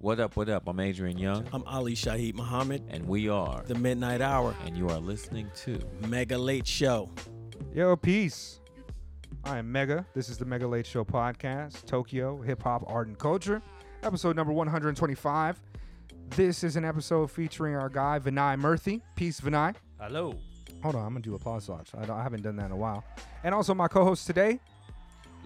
[0.00, 0.66] What up, what up?
[0.66, 4.88] I'm Adrian Younge, I'm Ali Shaheed Muhammad, and we are, The Midnight Hour, and you
[4.88, 7.10] are listening to Mega Late Show.
[7.74, 8.60] Yo, peace.
[9.44, 10.06] I am Mega.
[10.14, 13.60] This is the Mega Late Show podcast, Tokyo, hip hop, art, and culture,
[14.02, 15.60] episode number 125.
[16.30, 19.02] This is an episode featuring our guy, Vinay Murthy.
[19.16, 19.74] Peace, Vinay.
[20.00, 20.34] Hello.
[20.82, 21.90] Hold on, I'm going to do applause watch.
[21.94, 23.04] I, don't- I haven't done that in a while.
[23.44, 24.60] And also, my co host today,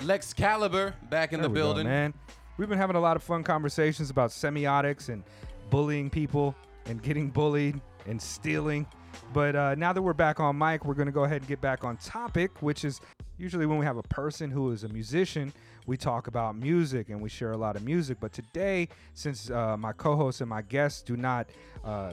[0.02, 1.86] Lex Caliber back in There the we go, building.
[1.88, 2.14] man.
[2.56, 5.24] We've been having a lot of fun conversations about semiotics and
[5.70, 6.54] bullying people
[6.86, 8.86] and getting bullied and stealing.
[9.32, 11.60] But uh, now that we're back on mic, we're going to go ahead and get
[11.60, 13.00] back on topic, which is
[13.38, 15.52] usually when we have a person who is a musician,
[15.86, 18.18] we talk about music and we share a lot of music.
[18.20, 21.50] But today, since uh, my co hosts and my guests do not
[21.84, 22.12] uh,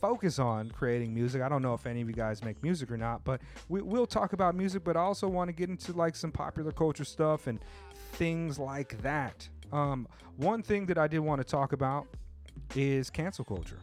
[0.00, 1.42] focus on creating music.
[1.42, 4.06] I don't know if any of you guys make music or not, but we, we'll
[4.06, 4.82] talk about music.
[4.82, 7.60] But I also want to get into like some popular culture stuff and
[8.12, 9.48] things like that.
[9.72, 12.06] Um, one thing that I did want to talk about
[12.74, 13.78] is cancel culture.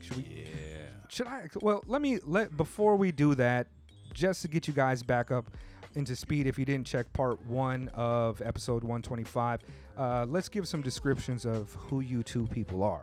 [0.00, 0.44] Should we?
[0.46, 0.78] Yeah.
[1.08, 1.48] Should I?
[1.60, 3.68] Well, let me let before we do that,
[4.12, 5.50] just to get you guys back up
[5.94, 6.46] into speed.
[6.46, 9.60] If you didn't check part one of episode 125,
[9.96, 13.02] uh, let's give some descriptions of who you two people are.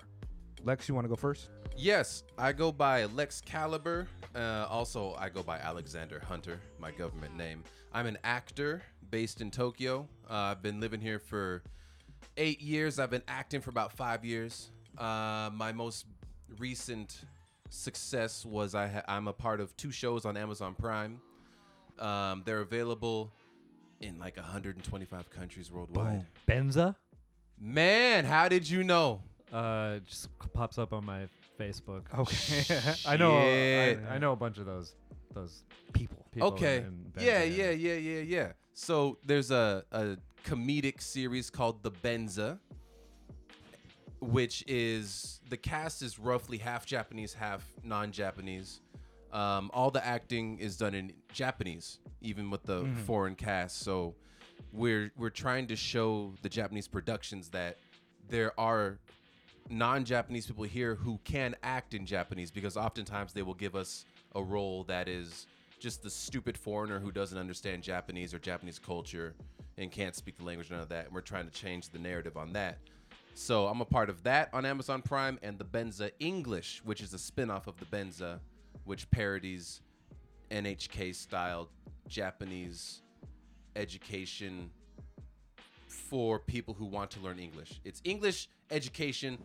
[0.63, 1.49] Lex, you want to go first?
[1.77, 4.07] Yes, I go by Lex Caliber.
[4.35, 7.63] Uh, also, I go by Alexander Hunter, my government name.
[7.93, 10.07] I'm an actor based in Tokyo.
[10.29, 11.63] Uh, I've been living here for
[12.37, 12.99] eight years.
[12.99, 14.71] I've been acting for about five years.
[14.97, 16.05] Uh, my most
[16.57, 17.21] recent
[17.69, 21.19] success was I ha- I'm a part of two shows on Amazon Prime.
[21.99, 23.31] Um, they're available
[24.01, 26.25] in like 125 countries worldwide.
[26.47, 26.95] Benza?
[27.59, 29.21] Man, how did you know?
[29.51, 31.27] Uh, it just pops up on my
[31.59, 32.03] Facebook.
[32.17, 33.37] Okay, I know.
[33.37, 33.99] I, Shit.
[34.09, 34.93] I, I know a bunch of those
[35.33, 36.25] those people.
[36.31, 36.47] people.
[36.49, 36.77] okay.
[36.77, 38.51] in- in Benza, yeah, yeah, yeah, yeah, yeah.
[38.79, 42.59] So there's a, a comedic series called The Benza,
[44.21, 48.79] which is the cast is roughly half Japanese, half non-Japanese.
[49.33, 53.79] Um, all the acting is done in Japanese, even with the foreign cast.
[53.79, 54.15] So
[54.71, 57.79] we're we're trying to show the Japanese productions that
[58.29, 58.97] there are
[59.69, 64.41] non-Japanese people here who can act in Japanese because oftentimes they will give us a
[64.41, 65.47] role that is
[65.79, 69.33] just the stupid foreigner who doesn't understand Japanese or Japanese culture
[69.77, 71.05] and can't speak the language, none of that.
[71.05, 72.77] And we're trying to change the narrative on that.
[73.33, 77.13] So I'm a part of that on Amazon Prime and the Benza English, which is
[77.13, 78.39] a spin-off of the Benza,
[78.83, 79.81] which parodies
[80.51, 81.69] NHK style
[82.07, 83.01] Japanese
[83.75, 84.69] education
[85.87, 87.79] for people who want to learn English.
[87.85, 89.37] It's English education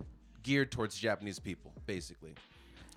[0.42, 2.34] geared towards Japanese people, basically.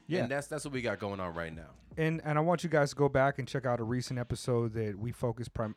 [0.08, 0.22] Yeah.
[0.24, 1.70] And that's that's what we got going on right now.
[1.98, 4.74] And and I want you guys to go back and check out a recent episode
[4.74, 5.76] that we focused prim-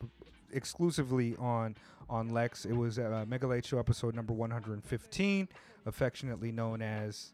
[0.53, 1.77] exclusively on
[2.09, 2.65] on Lex.
[2.65, 5.49] It was uh, Mega Late Show episode number 115,
[5.87, 7.33] affectionately known as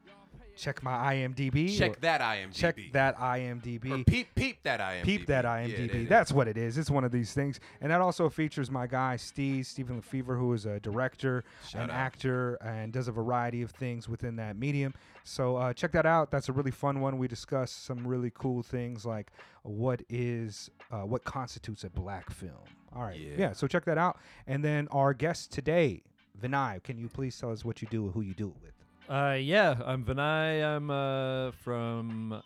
[0.56, 1.76] Check My IMDb.
[1.76, 2.54] Check that IMDb.
[2.54, 3.90] Check that IMDb.
[3.90, 5.04] Or peep peep that IMDb.
[5.04, 5.94] Peep that IMDb.
[5.94, 6.08] is.
[6.08, 6.78] That's what it is.
[6.78, 7.60] It's one of these things.
[7.80, 11.90] And that also features my guy, Steve, Stephen Lefevre, who is a director, Shout an
[11.90, 11.96] out.
[11.96, 14.94] actor, and does a variety of things within that medium.
[15.24, 16.30] So uh, check that out.
[16.30, 17.18] That's a really fun one.
[17.18, 19.30] We discuss some really cool things like
[19.62, 22.54] what is, uh, what constitutes a black film.
[22.94, 23.18] All right.
[23.20, 23.34] Yeah.
[23.36, 23.52] yeah.
[23.52, 24.18] So check that out.
[24.46, 26.02] And then our guest today,
[26.40, 28.72] Vinay, can you please tell us what you do and who you do it with?
[29.08, 30.64] Uh, yeah, I'm Vinay.
[30.64, 32.42] I'm uh, from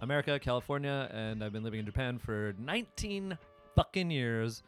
[0.00, 3.36] America, California, and I've been living in Japan for 19
[3.74, 4.62] fucking years.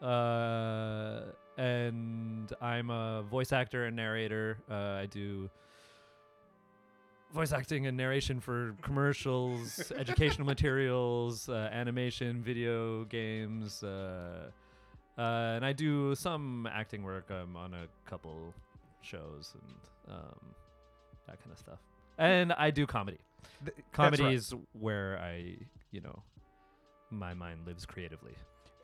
[0.00, 1.20] Uh,
[1.58, 4.58] and I'm a voice actor and narrator.
[4.70, 5.50] Uh, I do
[7.34, 14.50] voice acting and narration for commercials, educational materials, uh, animation, video games, uh,
[15.18, 18.54] uh, and I do some acting work um, on a couple
[19.02, 20.54] shows and um,
[21.28, 21.78] that kind of stuff.
[22.18, 23.18] And I do comedy.
[23.64, 24.34] Th- Comedy right.
[24.34, 25.56] is where I,
[25.92, 26.22] you know,
[27.10, 28.34] my mind lives creatively.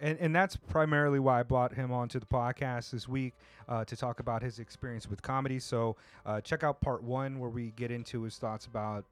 [0.00, 3.34] and and that's primarily why I brought him onto the podcast this week
[3.68, 5.58] uh, to talk about his experience with comedy.
[5.58, 5.96] So
[6.26, 9.04] uh, check out part one where we get into his thoughts about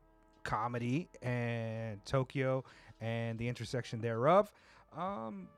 [0.45, 2.65] comedy and Tokyo
[3.01, 4.53] and the intersection thereof.
[4.97, 5.49] Um,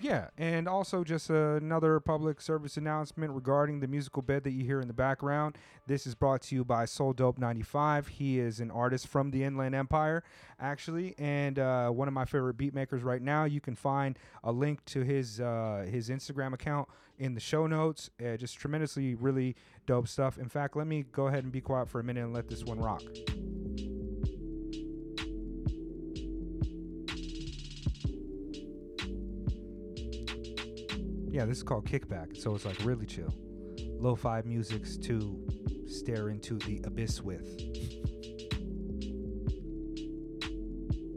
[0.00, 4.80] yeah, and also just another public service announcement regarding the musical bed that you hear
[4.80, 5.56] in the background.
[5.86, 8.08] This is brought to you by Soul Dope 95.
[8.08, 10.24] He is an artist from the Inland Empire,
[10.60, 13.44] actually, and uh, one of my favorite beat makers right now.
[13.44, 16.88] You can find a link to his uh, his Instagram account
[17.18, 18.10] in the show notes.
[18.24, 19.56] Uh, just tremendously, really
[19.86, 20.38] dope stuff.
[20.38, 22.64] In fact, let me go ahead and be quiet for a minute and let this
[22.64, 23.02] one rock.
[31.34, 33.34] Yeah, this is called Kickback, so it's like really chill.
[33.98, 35.36] lo-fi musics to
[35.84, 37.44] stare into the abyss with.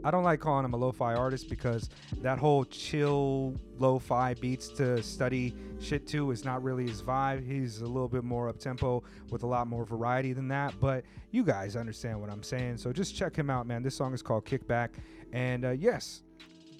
[0.02, 1.88] I don't like calling him a lo-fi artist because
[2.20, 7.46] that whole chill lo-fi beats to study shit to is not really his vibe.
[7.46, 10.74] He's a little bit more up tempo with a lot more variety than that.
[10.80, 13.84] But you guys understand what I'm saying, so just check him out, man.
[13.84, 14.94] This song is called Kickback,
[15.32, 16.24] and uh, yes,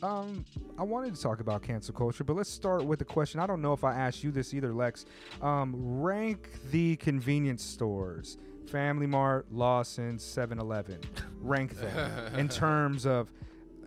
[0.02, 0.44] um,
[0.78, 3.40] I wanted to talk about cancel culture, but let's start with a question.
[3.40, 5.06] I don't know if I asked you this either, Lex.
[5.42, 8.38] Um, rank the convenience stores.
[8.68, 11.00] Family Mart, Lawson, 7-Eleven.
[11.40, 13.32] Rank them in terms of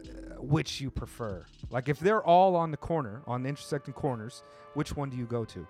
[0.04, 1.46] uh, which you prefer.
[1.70, 4.44] Like if they're all on the corner, on the intersecting corners,
[4.74, 5.68] which one do you go to?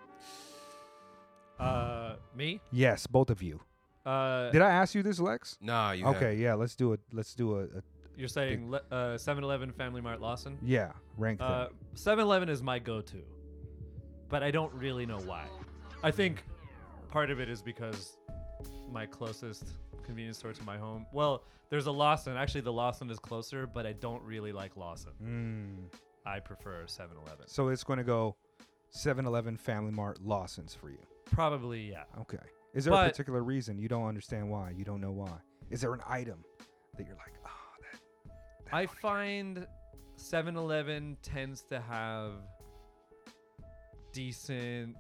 [1.60, 2.62] Uh, me?
[2.72, 3.60] Yes, both of you.
[4.06, 5.58] Uh, Did I ask you this, Lex?
[5.62, 7.02] Nah, you Okay, yeah, let's do it.
[7.12, 7.82] Let's do a, a
[8.18, 10.58] you're saying le- uh, 7-Eleven, Family Mart, Lawson?
[10.62, 11.74] yeah, rank Uh, them.
[11.96, 13.22] 7-Eleven is my go-to,
[14.30, 15.46] but I don't really know why.
[16.04, 16.44] I think
[17.10, 18.18] part of it is because
[18.92, 19.66] my closest
[20.04, 21.06] convenience store to my home.
[21.14, 22.36] Well, there's a Lawson.
[22.36, 25.12] Actually, the Lawson is closer, but I don't really like Lawson.
[25.24, 25.98] Mm.
[26.26, 27.48] I prefer 7-Eleven.
[27.48, 28.36] So it's going to go
[28.94, 31.00] 7-Eleven, Family Mart, Lawson's for you.
[31.32, 32.04] Probably, yeah.
[32.20, 32.38] Okay.
[32.74, 34.72] Is there a particular reason you don't understand why?
[34.76, 35.32] You don't know why?
[35.70, 36.44] Is there an item
[36.98, 37.34] that you're like,
[38.74, 39.68] I find
[40.18, 42.34] 7-Eleven tends to have
[44.14, 44.96] decent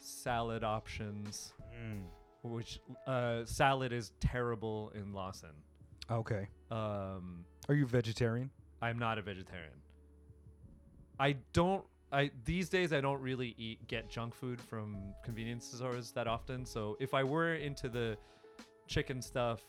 [0.00, 2.02] salad options, Mm.
[2.42, 5.50] which uh, salad is terrible in Lawson.
[6.10, 6.48] Okay.
[6.70, 8.50] Um, Are you vegetarian?
[8.82, 9.80] I'm not a vegetarian.
[11.18, 11.84] I don't.
[12.12, 16.66] I these days I don't really eat get junk food from convenience stores that often.
[16.66, 18.16] So if I were into the
[18.88, 19.60] chicken stuff,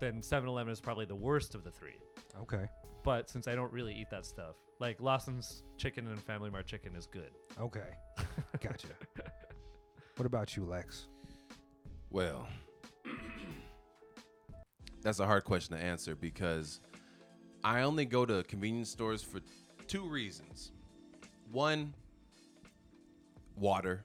[0.00, 1.96] then 7-Eleven is probably the worst of the three.
[2.42, 2.66] Okay.
[3.04, 6.94] But since I don't really eat that stuff, like Lawson's chicken and Family Mart chicken
[6.94, 7.30] is good.
[7.60, 7.88] Okay.
[8.60, 8.88] Gotcha.
[10.16, 11.08] what about you, Lex?
[12.10, 12.46] Well,
[15.02, 16.80] that's a hard question to answer because
[17.64, 19.40] I only go to convenience stores for
[19.86, 20.72] two reasons.
[21.50, 21.94] One,
[23.56, 24.04] water,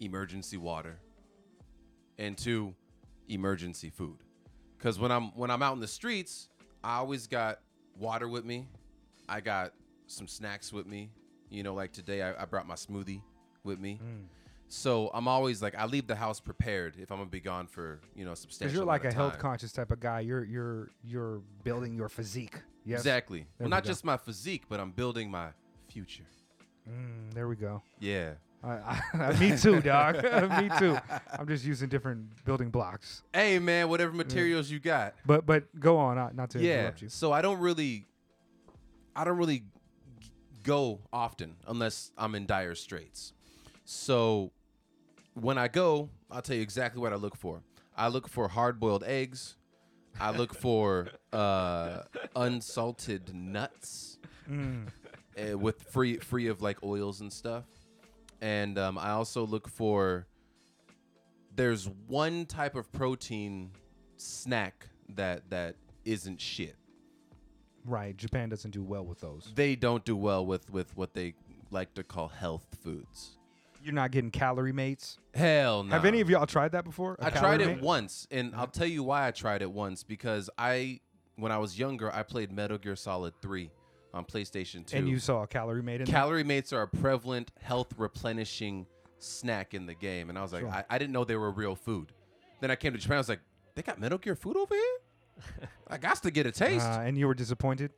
[0.00, 0.98] emergency water,
[2.18, 2.74] and two,
[3.28, 4.18] emergency food.
[4.78, 6.48] Cuz when I'm when I'm out in the streets,
[6.86, 7.58] I always got
[7.98, 8.68] water with me.
[9.28, 9.72] I got
[10.06, 11.10] some snacks with me.
[11.50, 13.22] You know, like today I, I brought my smoothie
[13.64, 14.00] with me.
[14.68, 18.00] So I'm always like I leave the house prepared if I'm gonna be gone for
[18.14, 18.66] you know substantial.
[18.72, 20.20] Because you're like a health conscious type of guy.
[20.20, 22.60] You're you're you're building your physique.
[22.84, 23.00] Yes.
[23.00, 23.40] Exactly.
[23.40, 23.88] There Well, we not go.
[23.88, 25.48] just my physique, but I'm building my
[25.88, 26.22] future.
[26.88, 27.82] Mm, there we go.
[27.98, 28.34] Yeah.
[28.66, 30.16] I, I, me too, dog.
[30.60, 30.98] me too.
[31.38, 33.22] I'm just using different building blocks.
[33.32, 35.14] Hey man, whatever materials you got.
[35.24, 36.80] But but go on, uh, not to yeah.
[36.80, 37.08] interrupt you.
[37.08, 38.06] So I don't really,
[39.14, 39.64] I don't really
[40.64, 43.32] go often unless I'm in dire straits.
[43.84, 44.50] So
[45.34, 47.62] when I go, I'll tell you exactly what I look for.
[47.96, 49.56] I look for hard-boiled eggs.
[50.20, 52.02] I look for uh,
[52.34, 54.18] unsalted nuts.
[54.50, 54.86] Mm.
[55.36, 57.64] uh, with free free of like oils and stuff.
[58.40, 60.26] And um, I also look for
[61.54, 63.70] there's one type of protein
[64.16, 66.76] snack that that isn't shit.
[67.84, 68.16] Right.
[68.16, 69.52] Japan doesn't do well with those.
[69.54, 71.34] They don't do well with with what they
[71.70, 73.38] like to call health foods.
[73.82, 75.18] You're not getting calorie mates.
[75.34, 75.92] Hell no.
[75.92, 77.16] Have any of y'all tried that before?
[77.20, 77.80] I tried it mate?
[77.80, 80.98] once, and I'll tell you why I tried it once because I,
[81.36, 83.70] when I was younger, I played Metal Gear Solid Three
[84.16, 84.96] on PlayStation Two.
[84.96, 86.14] And you saw a calorie mate in there?
[86.14, 88.86] Calorie mates are a prevalent health replenishing
[89.18, 90.28] snack in the game.
[90.30, 90.70] And I was like, Sure.
[90.70, 92.12] I, I didn't know they were real food.
[92.60, 93.40] Then I came to Japan, I was like,
[93.74, 95.68] they got Metal Gear food over here?
[95.88, 96.86] I got to get a taste.
[96.86, 97.92] Uh, and you were disappointed?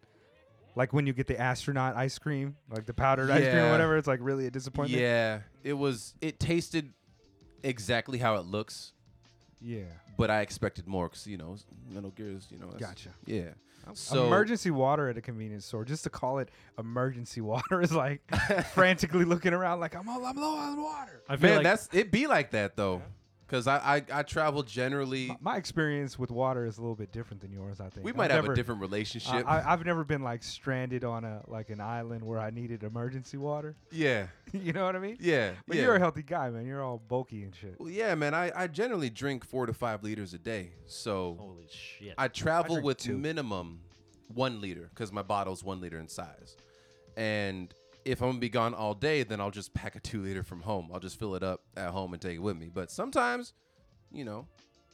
[0.74, 3.70] Like when you get the astronaut ice cream, like the powdered ice cream or Yeah.
[3.72, 5.00] whatever, it's like really a disappointment.
[5.00, 6.92] yeah, it was, it tasted
[7.62, 8.92] exactly how it looks,
[9.60, 9.82] Yeah.
[10.16, 11.56] but I expected more because, you know,
[11.90, 12.68] Metal Gear's, you know.
[12.78, 13.10] Gotcha.
[13.26, 13.50] Yeah.
[13.94, 18.22] So, emergency water at a convenience store, just to call it emergency water is like
[18.74, 21.22] frantically looking around like I'm all I'm low on water.
[21.28, 23.02] I feel man, like that's, it be like that though.
[23.48, 27.12] Because I, I, I travel generally, My, my experience with water is a little bit
[27.12, 27.80] different than yours.
[27.80, 29.48] I think we I've might have never- a different relationship.
[29.48, 32.82] I, I, I've never been like stranded on a like an island where I needed
[32.82, 33.74] emergency water.
[33.90, 34.26] yeah.
[34.52, 35.16] you know what I mean?
[35.18, 35.52] Yeah.
[35.66, 35.84] But yeah.
[35.84, 36.66] you're a healthy guy, man.
[36.66, 37.76] You're all bulky and shit.
[37.78, 38.34] Well, yeah, man.
[38.34, 40.72] I, I generally drink four to five liters a day.
[40.86, 42.14] So holy shit.
[42.18, 43.16] I travel drink with two.
[43.16, 43.80] minimum
[44.28, 46.56] one liter because my bottle's one liter in size.
[47.16, 47.72] And
[48.08, 50.62] if I'm gonna be gone all day, then I'll just pack a two liter from
[50.62, 50.88] home.
[50.92, 52.70] I'll just fill it up at home and take it with me.
[52.72, 53.52] But sometimes,
[54.10, 54.46] you know,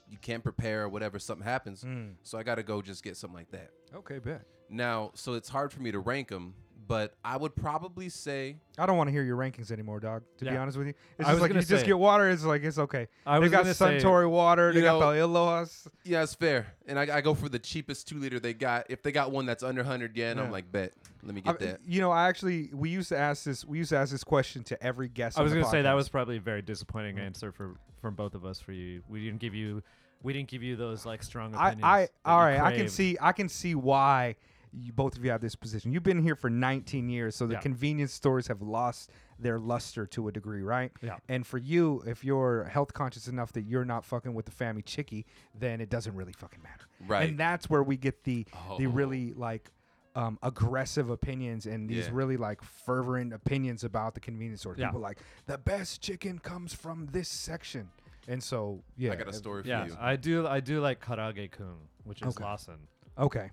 [0.08, 1.84] you can't prepare or whatever, something happens.
[1.84, 2.14] Mm.
[2.22, 3.70] So I gotta go just get something like that.
[3.94, 4.42] Okay, bet.
[4.68, 6.54] Now, so it's hard for me to rank them,
[6.86, 10.22] but I would probably say I don't want to hear your rankings anymore, dog.
[10.38, 10.60] To be Yeah.
[10.62, 12.28] honest with you, it's I just was like you gonna just say- get water.
[12.30, 13.08] It's like it's okay.
[13.26, 14.72] I they was got gonna say- Suntory water.
[14.72, 15.86] They you got know- the Ilohas.
[16.04, 16.66] yeah, it's fair.
[16.86, 18.86] And I, I go for the cheapest two liter they got.
[18.90, 20.42] If they got one that's under 100 yen, Yeah.
[20.44, 20.92] I'm like, bet.
[21.22, 21.80] Let me I- get that.
[21.86, 23.64] You know, I actually we used to ask this.
[23.64, 25.38] We used to ask this question to every guest.
[25.38, 25.96] I on was the gonna say that podcast.
[25.96, 27.26] was probably a very disappointing Mm.
[27.26, 29.02] answer for from both of us for you.
[29.08, 29.82] We didn't give you
[30.22, 31.84] we didn't give you those like strong I, opinions.
[31.84, 32.60] I that all you right.
[32.60, 32.92] I can craved.
[32.92, 33.16] see.
[33.20, 34.36] I can see why
[34.76, 35.92] you, both of you have this position.
[35.92, 37.60] You've been here for 19 years, so the Yeah.
[37.60, 40.92] convenience stores have lost their luster to a degree, right?
[41.02, 41.18] Yeah.
[41.28, 45.24] And for you, if you're health conscious enough that you're not fucking with the Famichiki,
[45.58, 46.86] then it doesn't really fucking matter.
[47.06, 47.28] Right.
[47.28, 48.46] And that's where we get the
[48.78, 48.90] the Oh.
[48.90, 49.70] really like
[50.16, 52.10] um, aggressive opinions and these Yeah.
[52.12, 54.76] really like fervent opinions about the convenience store.
[54.78, 54.86] Yeah.
[54.86, 57.90] People like the best chicken comes from this section.
[58.28, 59.10] And so, yeah.
[59.12, 59.96] I got a if- story for Yeah, you.
[59.98, 60.46] I do.
[60.46, 62.44] I do like karaage kun, which is Okay.
[62.44, 62.78] Lawson.
[63.18, 63.50] Okay.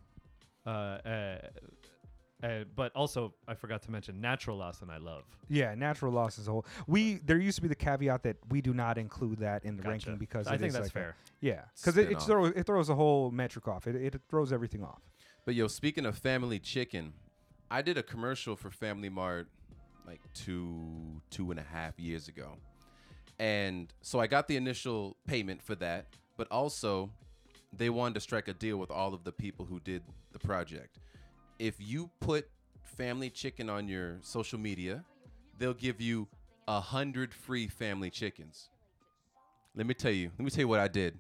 [0.66, 1.38] Uh, uh,
[2.44, 5.24] uh, but also I forgot to mention Natural Lawson, and I love.
[5.48, 6.66] Yeah, Natural Lawson as a whole.
[6.88, 9.84] We there used to be the caveat that we do not include that in the
[9.84, 9.92] Gotcha.
[9.92, 11.16] ranking because I it think is that's like a- fair.
[11.40, 12.26] yeah, because it, it Spin-off.
[12.26, 13.86] throws it throws a whole metric off.
[13.88, 15.02] It it throws everything off.
[15.46, 17.14] But yo, speaking of family chicken,
[17.70, 19.48] I did a commercial for Family Mart
[20.08, 22.58] like two two and a half years ago,
[23.40, 27.12] and so I got the initial payment for that, but also
[27.74, 31.00] they wanted to strike a deal with all of the people who did the project.
[31.60, 32.50] If you put
[32.84, 35.04] family chicken on your social media,
[35.58, 36.28] they'll give you
[36.68, 38.70] a hundred free family chickens.
[39.76, 40.32] Let me tell you.
[40.38, 41.18] Let me tell you what I did.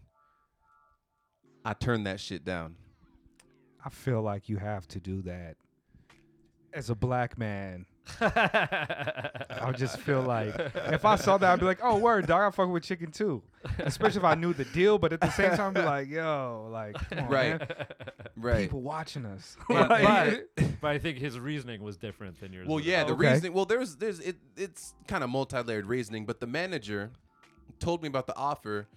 [1.63, 2.75] I turned that shit down.
[3.83, 5.55] I feel like you have to do that.
[6.73, 7.85] As a black man,
[8.19, 12.55] I just feel like if I saw that, I'd be like, "Oh, word, dog, I
[12.55, 13.41] fuck with chicken too."
[13.79, 16.69] Especially if I knew the deal, but at the same time, I'd be like, "Yo,
[16.71, 17.59] like, come on, Right.
[17.59, 17.67] man.
[18.35, 18.61] Right.
[18.63, 22.67] people watching us." but, Like- but, but I think his reasoning was different than yours.
[22.67, 22.85] Well, was.
[22.85, 23.29] yeah, the Okay.
[23.31, 23.53] reasoning.
[23.53, 24.37] Well, there's there's it.
[24.57, 27.11] It's kind of multi-layered reasoning, but the manager
[27.79, 28.87] told me about the offer,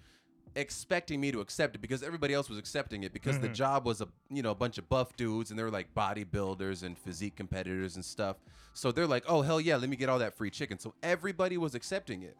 [0.55, 3.53] expecting me to accept it because everybody else was accepting it because the mm-hmm.
[3.53, 6.83] job was a you know a bunch of buff dudes and they were like bodybuilders
[6.83, 8.37] and physique competitors and stuff.
[8.73, 10.79] So they're like, oh hell yeah, let me get all that free chicken.
[10.79, 12.37] So everybody was accepting it,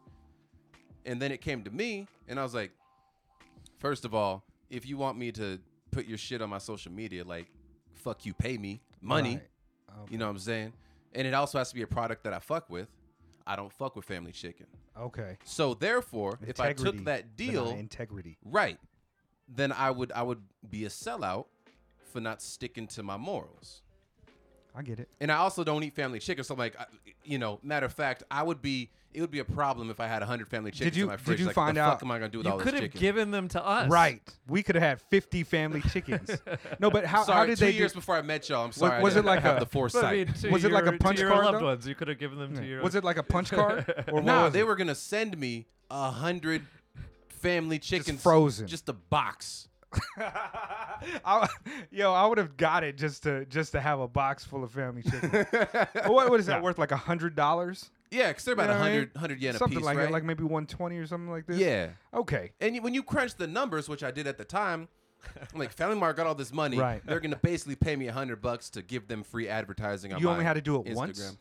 [1.05, 2.71] and then it came to me, and I was like,
[3.79, 5.59] first of all, if you want me to
[5.91, 7.47] put your shit on my social media, like,
[7.93, 9.35] fuck you, pay me money.
[9.35, 9.41] Right.
[10.03, 10.11] Okay.
[10.11, 10.73] You know what I'm saying?
[11.13, 12.87] And it also has to be a product that I fuck with.
[13.47, 14.65] I don't fuck with family chicken.
[14.99, 15.37] Okay.
[15.43, 18.37] So therefore, if I Integrity, took that deal, integrity.
[18.43, 18.79] right,
[19.47, 21.45] then I would I would be a sellout
[22.11, 23.81] for not sticking to my morals.
[24.77, 25.09] I get it.
[25.21, 26.43] And I also don't eat family chicken.
[26.43, 26.85] So I'm like, I,
[27.23, 30.07] you know, matter of fact, I would be it would be a problem if I
[30.07, 31.39] had 100 family chickens you- in my did fridge.
[31.39, 32.73] you like, find what the out- fuck am I gonna do with you all could
[32.73, 33.89] have given them to us.
[33.89, 34.21] Right.
[34.49, 36.29] We could have had 50 family chickens.
[36.79, 37.99] no, but how, sorry, how did two they years do?
[37.99, 38.65] before I met y'all.
[38.65, 38.97] I'm sorry.
[38.97, 40.17] I was it like have a- the But I foresight?
[40.27, 41.65] mean, to Was it like a punch to your card, loved though?
[41.65, 41.87] ones?
[41.87, 42.81] You could have given them to your.
[42.83, 43.85] Was it like a punch card?
[44.09, 44.67] Or what Nah, was they it?
[44.67, 46.63] were gonna send me a hundred
[47.29, 48.67] family chickens frozen.
[48.67, 49.67] just a box.
[51.25, 51.47] I,
[51.91, 54.71] yo, I would have got it just to just to have a box full of
[54.71, 55.29] family chicken.
[56.05, 56.61] what, what is that Yeah.
[56.61, 56.77] worth?
[56.77, 57.89] Like a hundred dollars?
[58.11, 59.09] Yeah, because they're about You know a what I mean?
[59.13, 60.03] 100, 100 yen a piece, like right?
[60.03, 61.57] that, like maybe one twenty or something like this.
[61.57, 61.89] yeah.
[62.13, 62.51] Okay.
[62.61, 64.87] And you, when you crunch the numbers, which I did at the time,
[65.53, 66.77] I'm like Family Mart got all this money.
[66.77, 67.01] Right.
[67.05, 70.29] They're gonna basically pay me a hundred bucks to give them free advertising on You
[70.29, 70.95] only had to do it Instagram.
[70.95, 71.37] once?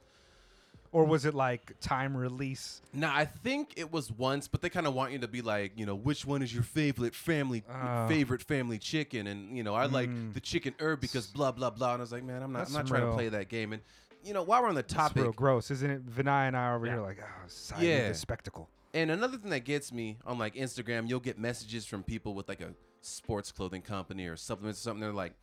[0.94, 2.80] Or was it like time release?
[2.92, 5.72] Nah, I think it was once, but they kind of want you to be like,
[5.74, 8.06] you know, which one is your favorite family Ah.
[8.06, 9.26] favorite family chicken?
[9.26, 10.32] And you know, I like Mm.
[10.34, 11.94] the chicken herb because blah blah blah.
[11.94, 13.48] And I was like, man, I'm not, That's I'm not trying real- to play that
[13.48, 13.72] game.
[13.72, 13.82] And
[14.22, 16.06] you know, while we're on the It's topic, real gross, isn't it?
[16.06, 16.92] Vinay and I are over Yeah.
[16.92, 18.08] here like, oh, side Yeah.
[18.10, 18.70] the spectacle.
[18.94, 22.48] And another thing that gets me on like Instagram, you'll get messages from people with
[22.48, 25.00] like a sports clothing company or supplements or something.
[25.00, 25.34] They're like,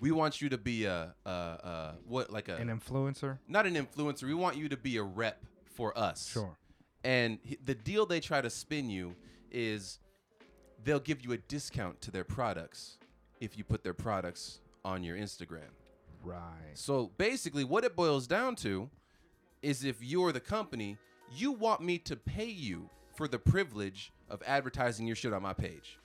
[0.00, 3.38] "We want you to be a, a, a what like a An influencer?
[3.48, 4.24] not an influencer.
[4.24, 6.56] We want you to be a rep for us." Sure.
[7.04, 9.14] And h- the deal they try to spin you
[9.50, 9.98] is
[10.84, 12.98] they'll give you a discount to their products
[13.40, 15.70] if you put their products on your Instagram.
[16.22, 16.40] Right.
[16.74, 18.90] So basically, what it boils down to
[19.62, 20.96] is if you're the company,
[21.34, 25.52] you want me to pay you for the privilege of advertising your shit on my
[25.52, 25.98] page.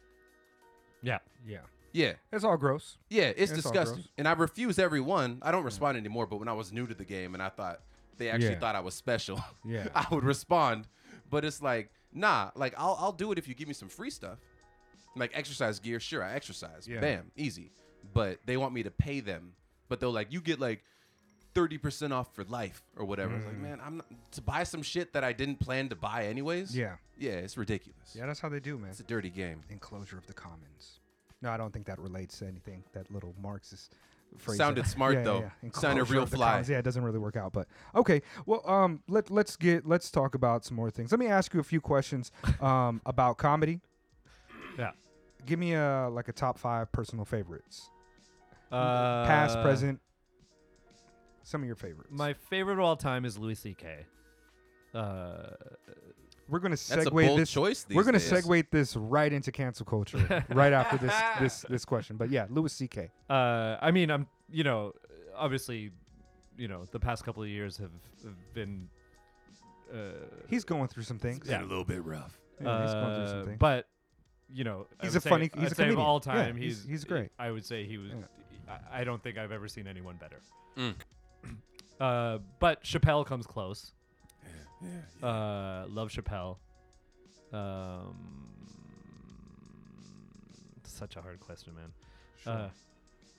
[1.03, 1.19] yeah.
[1.47, 1.59] Yeah.
[1.93, 2.13] Yeah.
[2.31, 2.97] It's all gross.
[3.09, 3.95] Yeah, it's It's all disgusting.
[4.03, 4.07] gross.
[4.17, 5.39] And I refuse every one.
[5.41, 7.81] I don't respond anymore, but when I was new to the game and I thought
[8.17, 8.59] they actually Yeah.
[8.59, 9.87] thought I was special, Yeah.
[9.95, 10.87] I would respond.
[11.29, 14.09] But it's like, nah, like I'll I'll do it if you give me some free
[14.09, 14.39] stuff.
[15.15, 16.87] Like exercise gear, sure, I exercise.
[16.87, 17.01] Yeah.
[17.01, 17.71] Bam, easy.
[18.13, 19.53] But they want me to pay them.
[19.89, 20.83] But they're like, you get like
[21.53, 23.35] 30% off for life or whatever.
[23.35, 23.61] It's like, Mm.
[23.61, 26.75] man, I'm not to buy some shit that I didn't plan to buy anyways.
[26.75, 26.95] Yeah.
[27.17, 28.15] Yeah, it's ridiculous.
[28.15, 28.91] Yeah, that's how they do, man.
[28.91, 29.63] It's a dirty game.
[29.69, 31.00] Enclosure of the commons.
[31.41, 32.83] No, I don't think that relates to anything.
[32.93, 33.95] That little Marxist
[34.37, 34.89] phrase Sounded it.
[34.89, 35.39] smart, Yeah, yeah, though.
[35.39, 35.49] yeah.
[35.61, 36.51] And Sounded real of fly.
[36.51, 38.21] commas, Yeah, it doesn't really work out, but okay.
[38.45, 41.11] Well, um, let let's get let's talk about some more things.
[41.11, 42.31] Let me ask you a few questions
[42.61, 43.81] um about comedy.
[44.77, 44.91] Yeah.
[45.45, 47.89] Give me a like a top five personal favorites,
[48.71, 49.99] Uh, past, present.
[51.43, 52.11] Some of your favorites.
[52.11, 54.05] My favorite of all time is Louis C.K.
[54.93, 55.47] Uh,
[56.51, 57.49] we're gonna That's a segue bold this.
[57.49, 57.83] choice.
[57.83, 58.31] These We're gonna days.
[58.31, 62.17] segue this right into cancel culture right after this this this question.
[62.17, 63.09] But yeah, Louis C.K.
[63.29, 64.93] uh, I mean, I'm you know,
[65.35, 65.91] obviously,
[66.57, 67.89] you know, the past couple of years have,
[68.23, 68.87] have been.
[69.91, 69.97] Uh,
[70.47, 71.47] He's going through some things.
[71.49, 71.61] Yeah.
[71.61, 72.37] a little bit rough.
[72.61, 73.57] Yeah, he's going through some uh, things.
[73.59, 73.87] but
[74.53, 75.99] you know, I He's would a say- funny- he's I'd a say of comedian.
[76.05, 76.57] all Yeah, time.
[76.57, 77.29] he's- he's he's great.
[77.39, 78.11] I would say he was.
[78.69, 80.39] I, I don't think I've ever seen anyone better.
[80.77, 80.95] Mm.
[81.99, 83.93] Uh, but Chappelle comes close.
[84.83, 84.89] Yeah,
[85.21, 85.27] yeah.
[85.27, 86.57] Uh, love Chappelle.
[87.53, 88.47] Um,
[90.83, 92.69] such a hard question, man.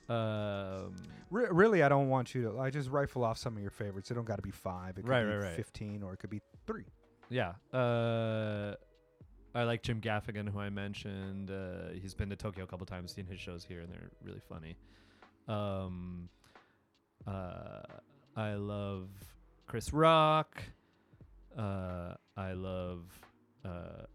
[0.09, 0.93] Uh, um,
[1.29, 2.59] Re- really, I don't want you to.
[2.59, 4.11] I just rifle off some of your favorites.
[4.11, 4.97] It don't got to be five.
[4.97, 5.55] It could Right, be right, right.
[5.55, 6.85] fifteen, or it could be three.
[7.29, 7.53] yeah.
[7.73, 8.75] Uh,
[9.55, 11.51] I like Jim Gaffigan, who I mentioned.
[11.51, 14.41] Uh, he's been to Tokyo a couple times, seen his shows here, and they're really
[14.49, 14.75] funny.
[15.47, 16.27] Um,
[17.27, 17.81] uh,
[18.35, 19.09] I love
[19.67, 20.63] Chris Rock.
[21.57, 23.01] Uh, I love.
[23.63, 24.05] Uh,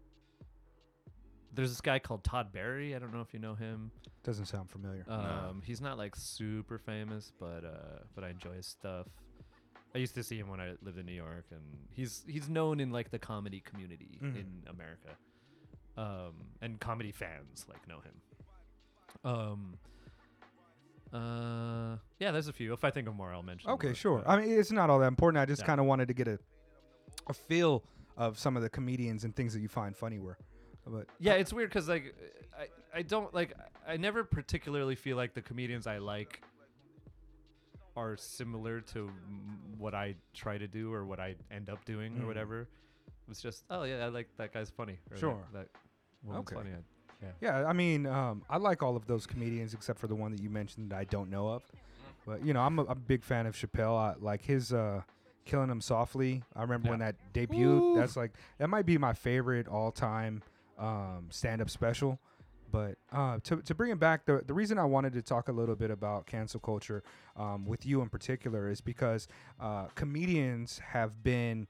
[1.53, 2.95] there's this guy called Todd Barry.
[2.95, 3.91] I don't know if you know him.
[4.23, 5.03] Doesn't sound familiar.
[5.07, 9.07] Um, he's not like super famous, but uh, but I enjoy his stuff.
[9.95, 12.79] I used to see him when I lived in New York, and he's he's known
[12.79, 14.35] in like the comedy community Mhm.
[14.35, 15.09] in America,
[15.97, 18.21] um, and comedy fans like know him.
[19.23, 19.77] Um.
[21.11, 21.97] Uh.
[22.19, 22.73] Yeah, there's a few.
[22.73, 23.71] If I think of more, I'll mention.
[23.71, 24.17] okay, more, sure.
[24.19, 25.41] but- I mean, it's not all that important.
[25.41, 25.67] I just Yeah.
[25.67, 26.37] kind of wanted to get a
[27.27, 27.83] a feel
[28.17, 30.19] of some of the comedians and things that you find funny.
[30.19, 30.37] Were,
[30.85, 32.15] but Yeah, it's weird because like
[32.57, 33.53] I I don't like
[33.87, 36.41] I never particularly feel like the comedians I like
[37.95, 39.09] are similar to
[39.77, 42.23] what I try to do or what I end up doing Mm.
[42.23, 42.67] or whatever.
[43.29, 44.93] It's just oh yeah, I like that guy's funny.
[45.11, 45.47] Or that- Sure.
[45.53, 45.67] That,
[46.23, 46.55] woman's Okay.
[46.55, 46.71] funny.
[46.71, 50.31] I- Yeah, I mean, um, I like all of those comedians except for the one
[50.31, 51.63] that you mentioned that I don't know of.
[52.25, 53.97] But you know, I'm a, I'm a big fan of Chappelle.
[53.97, 55.01] I, like his uh,
[55.45, 57.95] "Killing Them Softly." I remember when that debuted.
[57.95, 60.43] That's like that might be my favorite all-time
[60.77, 62.19] um, stand-up special.
[62.71, 65.51] But uh, to to bring it back, the the reason I wanted to talk a
[65.51, 67.03] little bit about cancel culture
[67.35, 69.27] um, with you in particular is because
[69.59, 71.67] uh, comedians have been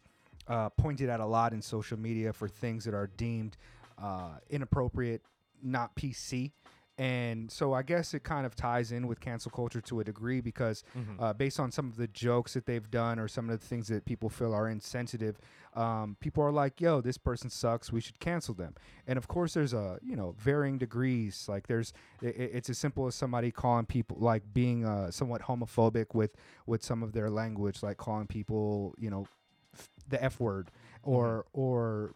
[0.48, 3.56] uh, pointed at a lot in social media for things that are deemed
[4.02, 5.22] uh, inappropriate,
[5.62, 6.52] not PC.
[7.00, 10.42] And so I guess it kind of ties in with cancel culture to a degree
[10.42, 11.16] because Mhm.
[11.18, 13.88] uh, based on some of the jokes that they've done or some of the things
[13.88, 15.40] that people feel are insensitive,
[15.76, 17.90] um, people are like, "Yo, this person sucks.
[17.92, 18.76] We should cancel them."
[19.08, 21.48] And of course, there's a you know varying degrees.
[21.48, 25.44] Like there's, i i- it's as simple as somebody calling people like being uh, somewhat
[25.44, 26.36] homophobic with
[26.66, 29.26] with some of their language, like calling people you know
[29.74, 30.70] f- the f word,
[31.04, 32.14] or or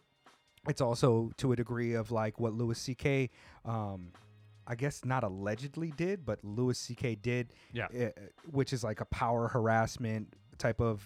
[0.68, 3.30] it's also to a degree of like what Louis C.K.
[3.66, 4.12] Um,
[4.68, 7.16] I guess not allegedly did, but Louis C.K.
[7.16, 7.88] did Yeah.
[7.88, 8.10] uh,
[8.52, 11.04] which is like a power harassment type of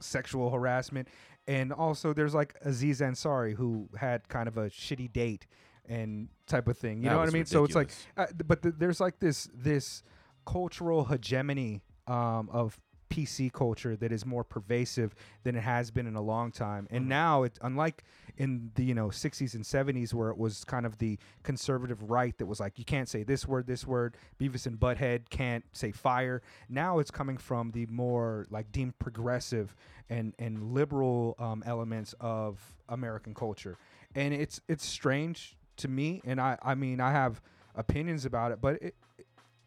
[0.00, 1.08] sexual harassment.
[1.46, 5.46] And also, there's like Aziz Ansari who had kind of a shitty date
[5.86, 6.98] and type of thing.
[6.98, 7.46] You That know what I mean?
[7.46, 10.02] So it's like, uh, but th- there's like this this
[10.46, 12.78] cultural hegemony um, of
[13.12, 16.86] PC culture that is more pervasive than it has been in a long time.
[16.90, 17.08] And Mhm.
[17.08, 18.04] now it unlike
[18.38, 22.36] in the you know 60s and 70s where it was kind of the conservative right
[22.38, 25.92] that was like you can't say this word this word Beavis and Butthead can't say
[25.92, 26.40] fire.
[26.68, 29.74] Now it's coming from the more like deemed progressive
[30.08, 33.76] and and liberal um, elements of American culture.
[34.14, 37.42] And it's it's strange to me and I I mean I have
[37.74, 38.94] opinions about it, but it,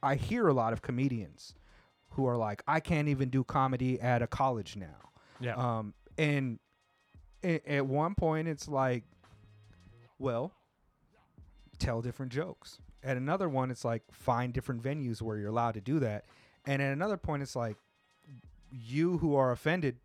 [0.02, 1.54] I hear a lot of comedians
[2.16, 5.12] who are like, I can't even do comedy at a college now.
[5.40, 5.56] Yeah.
[5.56, 6.60] Um, and
[7.44, 9.04] a- at one point, it's like,
[10.18, 10.54] well,
[11.78, 12.80] tell different jokes.
[13.04, 16.26] At another one, it's like find different venues where you're allowed to do that.
[16.66, 17.76] And at another point, it's like
[18.72, 19.98] you who are offended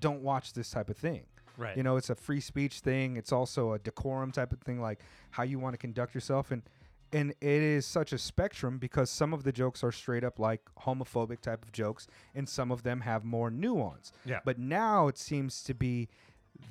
[0.00, 1.24] don't watch this type of thing.
[1.56, 1.76] right.
[1.76, 3.16] You know, it's a free speech thing.
[3.16, 5.00] It's also a decorum type of thing, like
[5.30, 6.50] how you want to conduct yourself.
[6.50, 6.62] And
[7.12, 10.62] and it is such a spectrum because some of the jokes are straight up like
[10.80, 14.12] homophobic type of jokes, and some of them have more nuance.
[14.24, 14.40] Yeah.
[14.44, 16.08] But now it seems to be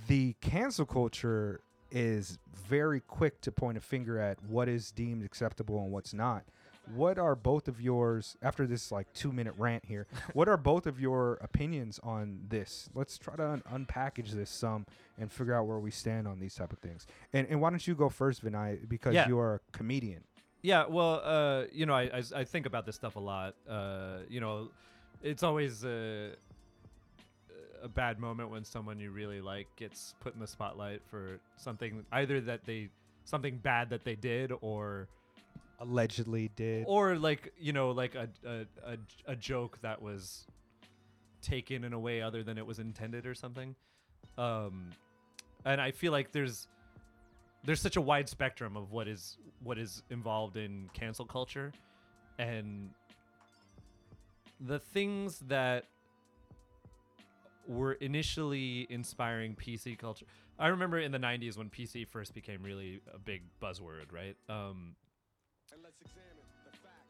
[0.08, 5.82] the cancel culture is very quick to point a finger at what is deemed acceptable
[5.82, 6.44] and what's not.
[6.96, 10.08] What are both of yours after this like two minute rant here?
[10.34, 12.90] what are both of your opinions on this?
[12.94, 14.86] Let's try to un- unpackage this some
[15.20, 17.06] and figure out where we stand on these type of things.
[17.34, 18.88] And and why don't you go first, Vinay?
[18.88, 19.28] Because Yeah.
[19.28, 20.24] you are a comedian.
[20.62, 23.56] Yeah, well, uh, you know, I I think about this stuff a lot.
[23.70, 24.70] Uh, you know,
[25.22, 26.32] it's always a,
[27.82, 32.06] a bad moment when someone you really like gets put in the spotlight for something
[32.12, 32.90] either that they
[33.24, 35.08] something bad that they did or
[35.80, 36.86] Allegedly did.
[36.88, 40.46] or like you know like a a, a a joke that was
[41.42, 43.76] taken in a way other than it was intended or something.
[44.38, 44.90] Um,
[45.66, 46.68] and I feel like there's
[47.64, 51.72] there's such a wide spectrum of what is what is involved in cancel culture
[52.40, 52.90] and
[54.60, 55.86] the things that
[57.68, 60.26] were initially inspiring PC culture.
[60.58, 64.36] I remember in the 90s when PC first became really a big buzzword, right?
[64.50, 64.96] Um,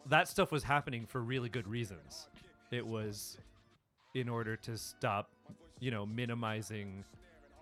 [0.10, 2.30] that stuff was happening for really good reasons.
[2.72, 3.38] It was
[4.14, 5.30] in order to stop,
[5.80, 7.04] you know, minimizing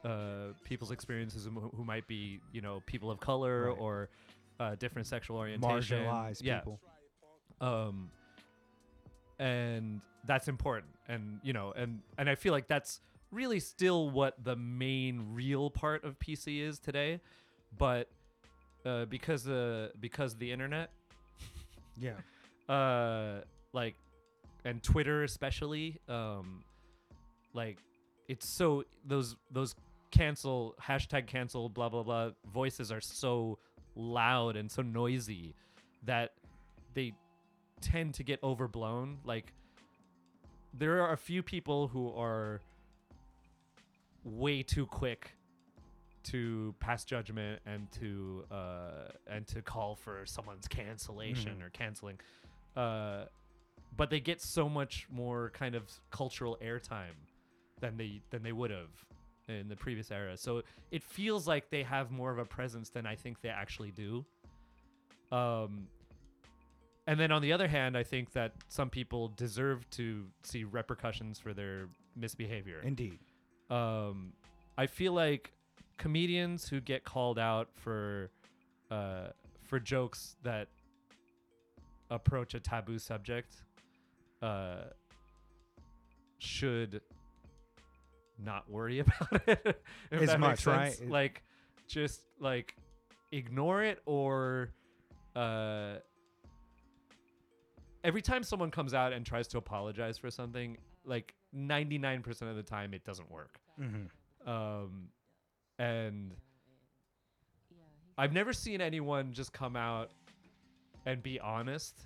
[0.04, 3.78] uh, people's experiences who, might be, you know, people of color Right.
[3.80, 4.10] or
[4.60, 6.04] uh, different sexual orientation.
[6.04, 6.60] Marginalized yeah.
[6.60, 6.80] people.
[7.62, 8.10] Um,
[9.39, 10.91] and that's important.
[11.08, 15.70] And you know, and and I feel like that's really still what the main real
[15.70, 17.20] part of PC is today.
[17.78, 18.10] But
[18.86, 20.89] uh, because uh, because the internet,
[21.98, 22.13] Yeah.
[22.74, 23.41] uh
[23.74, 23.95] like
[24.63, 26.63] and twitter especially um
[27.54, 27.78] like
[28.28, 29.76] it's so those those
[30.10, 33.60] cancel hashtag cancel blah blah blah voices are so
[33.95, 35.54] loud and so noisy
[36.04, 36.32] that
[36.95, 37.13] they
[37.82, 39.54] tend to get overblown like
[40.74, 42.62] there are a few people who are
[44.24, 45.32] way too quick
[46.26, 51.66] to pass judgment and to uh and to call for someone's cancellation Mhm.
[51.66, 52.20] or canceling
[52.76, 53.26] uh
[53.98, 57.16] but they get so much more kind of cultural airtime
[57.80, 58.90] than they than they would have
[59.48, 60.62] in the previous era so
[60.92, 64.26] it feels like they have more of a presence than i think they actually do
[65.32, 65.88] um
[67.08, 71.40] and then on the other hand i think that some people deserve to see repercussions
[71.40, 73.20] for their misbehavior Indeed.
[73.70, 74.34] um,
[74.78, 75.52] I feel like
[75.97, 78.29] comedians who get called out for
[78.91, 79.27] uh,
[79.63, 80.67] for jokes that
[82.10, 83.63] approach a taboo subject
[84.41, 84.84] uh,
[86.39, 87.01] should
[88.43, 89.81] not worry about it.
[90.12, 90.91] if As that much, right?
[90.93, 90.99] sense.
[91.01, 91.43] It- Like,
[91.88, 92.75] just like
[93.31, 94.69] ignore it or.
[95.36, 95.95] Uh,
[98.05, 102.63] every time someone comes out and tries to apologize for something, like 99% of the
[102.63, 103.58] time it doesn't work.
[103.81, 104.49] Mm-hmm.
[104.49, 105.10] Um,
[105.78, 106.32] and
[108.18, 110.12] I've never seen anyone just come out
[111.06, 112.00] and be honest.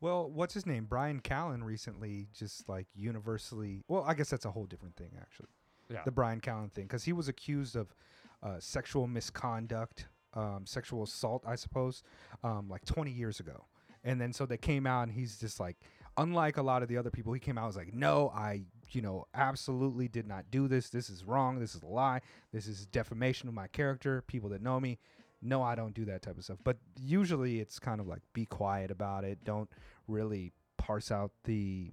[0.00, 0.84] Well, what's his name?
[0.84, 3.82] Brian Callen recently just like universally.
[3.88, 5.48] Well, I guess that's a whole different thing, actually.
[5.90, 6.02] Yeah.
[6.04, 7.94] The Brian Callen thing, because he was accused of
[8.42, 12.02] uh, sexual misconduct, um, sexual assault, I suppose,
[12.42, 13.64] um, like 20 years ago.
[14.02, 15.76] And then so they came out, and he's just like,
[16.16, 18.64] unlike a lot of the other people, he came out and was like, no, I,
[18.90, 20.88] you know, absolutely did not do this.
[20.90, 21.58] This is wrong.
[21.58, 22.20] This is a lie.
[22.52, 24.22] This is defamation of my character.
[24.26, 24.98] People that know me,
[25.42, 26.58] no, I don't do that type of stuff.
[26.64, 29.44] But usually it's kind of like be quiet about it.
[29.44, 29.68] Don't
[30.08, 31.92] really parse out the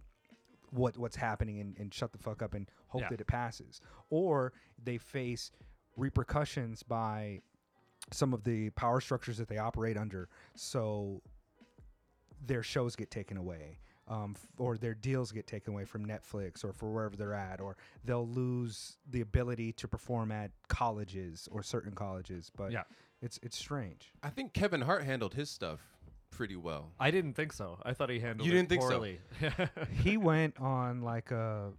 [0.71, 3.09] what what's happening and, and shut the fuck up and hope Yeah.
[3.09, 3.81] that it passes.
[4.09, 5.51] Or they face
[5.97, 7.41] repercussions by
[8.11, 10.29] some of the power structures that they operate under.
[10.55, 11.21] So
[12.45, 13.79] their shows get taken away.
[14.11, 17.77] Um, or their deals get taken away from Netflix or for wherever they're at, or
[18.03, 22.51] they'll lose the ability to perform at colleges or certain colleges.
[22.53, 22.83] But Yeah.
[23.21, 24.11] it's it's strange.
[24.21, 25.79] I think Kevin Hart handled his stuff
[26.29, 26.91] pretty well.
[26.99, 27.79] I didn't think so.
[27.85, 29.05] I thought he handled You didn't think so?
[30.03, 31.71] he went on like a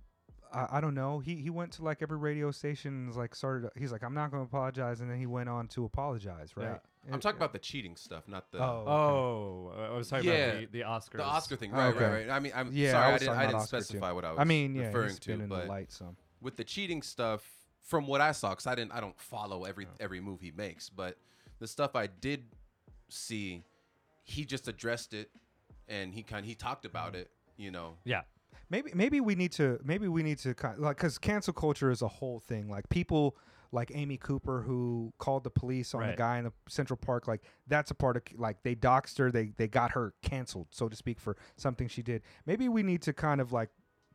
[0.54, 3.70] I, I don't know he he went to like every radio station and like started
[3.76, 6.80] he's like i'm not going to apologize and then he went on to apologize right
[7.10, 10.34] I'm talking about the cheating stuff, not the oh oh, I was talking Yeah.
[10.34, 11.16] about the, the Oscars.
[11.16, 11.70] the Oscar thing.
[11.72, 12.04] Oh, Right, okay.
[12.04, 12.30] right, right.
[12.30, 13.82] I mean, I'm Yeah, I sorry, I, was didn't, talking I about didn't Oscar, too.
[13.84, 14.38] specify what I was.
[14.38, 17.02] i mean yeah referring he's to, been in but the light some with the cheating
[17.02, 17.42] stuff,
[17.82, 20.88] from what I saw, because I didn't, I don't follow every every move he makes,
[20.88, 21.16] but
[21.58, 22.44] the stuff I did
[23.08, 23.62] see,
[24.24, 25.30] he just addressed it,
[25.88, 27.22] and he kind he talked about mm-hmm.
[27.22, 27.30] it.
[27.56, 28.22] You know, Yeah.
[28.70, 32.02] maybe maybe we need to maybe we need to kind like because cancel culture is
[32.02, 33.36] a whole thing like people
[33.72, 37.42] like amy cooper who called the police on the guy in the central park like
[37.66, 40.94] that's a part of like they doxed her they they got her canceled so to
[40.96, 43.70] speak for something she did maybe we need to kind of like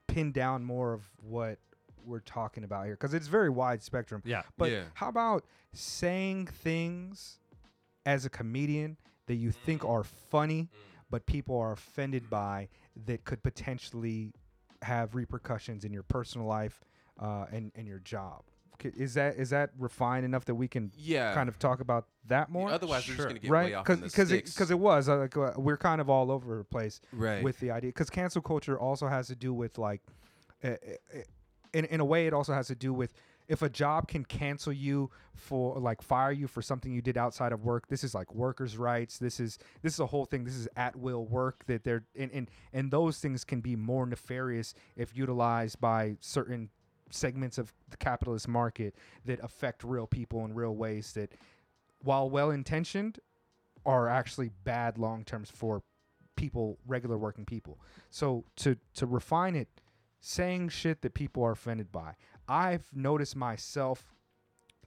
[0.07, 1.57] pin down more of what
[2.05, 4.43] we're talking about here because it's very wide spectrum Yeah.
[4.57, 4.83] but Yeah.
[4.93, 5.43] how about
[5.73, 7.39] saying things
[8.05, 9.89] as a comedian that you think Mm.
[9.89, 10.69] are funny,
[11.09, 12.69] but people are offended by
[13.05, 14.31] that could potentially
[14.83, 16.85] have repercussions in your personal life
[17.19, 18.45] uh, and, and your job?
[18.85, 21.33] Is that is that refined enough that we can Yeah.
[21.33, 22.69] kind of talk about that more?
[22.69, 23.65] Otherwise, we're just gonna get right?
[23.65, 26.31] way off Because because it because it was uh, like uh, we're kind of all
[26.31, 27.43] over the place right.
[27.43, 30.01] with the idea because cancel culture also has to do with like
[30.63, 30.75] uh,
[31.73, 33.13] in in a way it also has to do with
[33.47, 37.53] if a job can cancel you for like fire you for something you did outside
[37.53, 40.55] of work this is like workers rights this is this is a whole thing this
[40.55, 44.73] is at will work that they're and and, and those things can be more nefarious
[44.97, 46.69] if utilized by certain
[47.09, 51.31] segments of the capitalist market that affect real people in real ways that
[52.03, 53.19] while well intentioned
[53.85, 55.81] are actually bad long terms for
[56.35, 57.79] people regular working people.
[58.09, 59.69] So to to refine it
[60.19, 62.13] saying shit that people are offended by.
[62.47, 64.15] I've noticed myself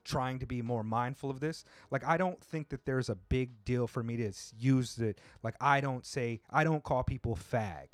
[0.03, 1.63] trying to be more mindful of this.
[1.89, 5.55] Like i don't think that there's a big deal for me to use that like
[5.61, 7.87] i don't say i don't call people fag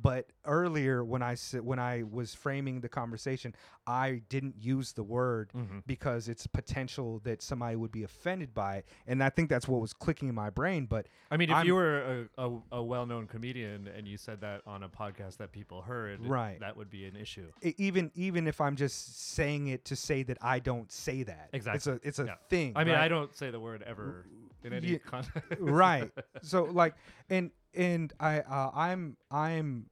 [0.00, 3.54] but earlier when i when i was framing the conversation
[3.86, 5.82] i didn't use the word Mhm.
[5.86, 9.80] because it's potential that somebody would be offended by it and i think that's what
[9.80, 12.82] was clicking in my brain but I mean, if I'm- you were a, a, a
[12.82, 16.58] well-known comedian and you said that on a podcast that people heard, Right.
[16.58, 17.52] that would be an issue.
[17.62, 21.50] e- even even if I'm just saying it to say that I don't say that.
[21.52, 21.76] Exactly.
[21.76, 22.34] It's a it's a Yeah.
[22.48, 22.72] thing.
[22.74, 23.04] I mean, right?
[23.04, 24.26] I don't say the word ever
[24.64, 25.42] in any Yeah, context.
[25.60, 26.10] right.
[26.42, 26.94] So like
[27.28, 29.86] and and I uh, I'm I'm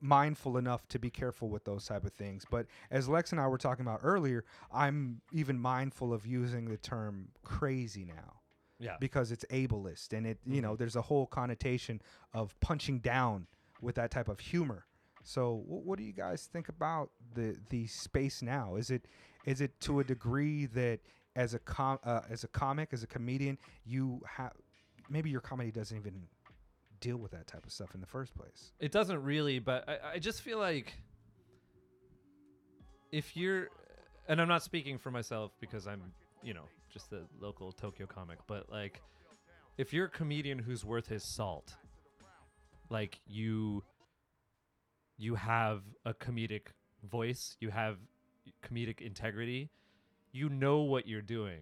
[0.00, 2.44] mindful enough to be careful with those type of things.
[2.50, 6.76] But as Lex and I were talking about earlier, I'm even mindful of using the
[6.78, 8.36] term crazy now.
[8.82, 8.96] Yeah.
[8.98, 12.00] because it's ableist and it you know there's a whole connotation
[12.32, 13.46] of punching down
[13.82, 14.86] with that type of humor
[15.22, 19.06] so wh- what do you guys think about the the space now is it
[19.44, 21.00] is it to a degree that
[21.36, 24.52] as a com uh, as a comic as a comedian you have
[25.08, 26.26] maybe your comedy doesn't even
[27.00, 28.72] deal with that type of stuff in the first place.
[28.78, 30.94] It doesn't really, but I, I just feel like
[33.10, 33.68] if you're,
[34.28, 36.12] and I'm not speaking for myself because I'm,
[36.42, 39.00] you know, just a local Tokyo comic, but like,
[39.78, 41.74] if you're a comedian who's worth his salt,
[42.90, 43.82] like you,
[45.16, 46.68] you have a comedic
[47.02, 47.96] voice, you have
[48.62, 49.70] comedic integrity,
[50.32, 51.60] you know what you're doing,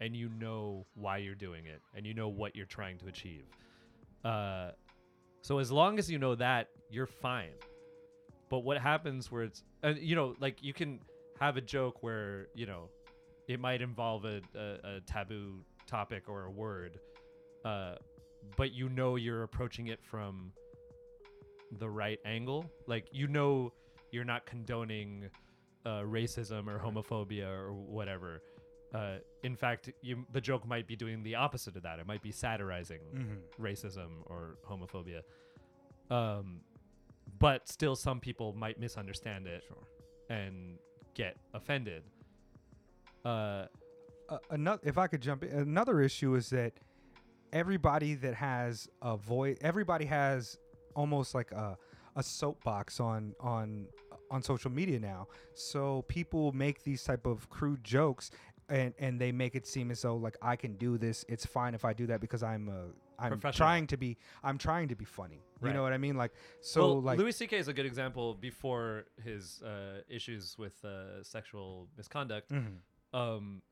[0.00, 3.44] and you know why you're doing it, and you know what you're trying to achieve.
[4.24, 4.70] Uh,
[5.42, 7.52] so as long as you know that, you're fine.
[8.48, 11.00] But what happens where it's, uh, you know, like you can
[11.40, 12.88] have a joke where you know
[13.48, 16.98] it might involve a, a, a taboo topic or a word,
[17.64, 17.96] uh,
[18.56, 20.52] but you know you're approaching it from
[21.78, 22.70] the right angle.
[22.86, 23.72] Like you know
[24.12, 25.28] you're not condoning
[25.86, 28.42] uh, racism or homophobia or whatever.
[28.92, 31.98] Uh, in fact, you, the joke might be doing the opposite of that.
[32.00, 33.64] It might be satirizing mm-hmm.
[33.64, 35.20] racism or homophobia.
[36.10, 36.60] Um,
[37.38, 39.64] but still, some people might misunderstand it
[40.28, 40.78] and
[41.14, 42.02] get offended.
[43.24, 43.66] Uh,
[44.28, 46.72] uh, another if I could jump in, another issue is that
[47.52, 50.58] everybody that has a voice everybody has
[50.94, 51.76] almost like a
[52.16, 53.86] a soapbox on on
[54.30, 55.28] on social media now.
[55.54, 58.30] So people make these type of crude jokes
[58.68, 61.24] and and they make it seem as though like I can do this.
[61.28, 62.72] It's fine if I do that because I'm uh,
[63.18, 65.36] I'm trying to be I'm trying to be funny.
[65.60, 65.74] You Right.
[65.74, 66.16] know what I mean?
[66.16, 67.56] Like so well, like Louis C.K.
[67.56, 72.50] is a good example before his uh, issues with uh, sexual misconduct.
[72.50, 72.78] Mhm.
[73.14, 73.62] Um,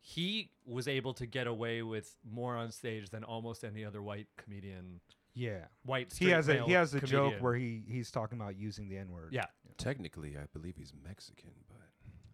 [0.00, 4.26] he was able to get away with more on stage than almost any other white
[4.36, 5.00] comedian.
[5.34, 5.66] Yeah.
[5.84, 8.88] White He straight has a he has a joke where he he's talking about using
[8.88, 9.30] the N word.
[9.32, 9.46] Yeah.
[9.78, 11.80] Technically, I believe he's Mexican, but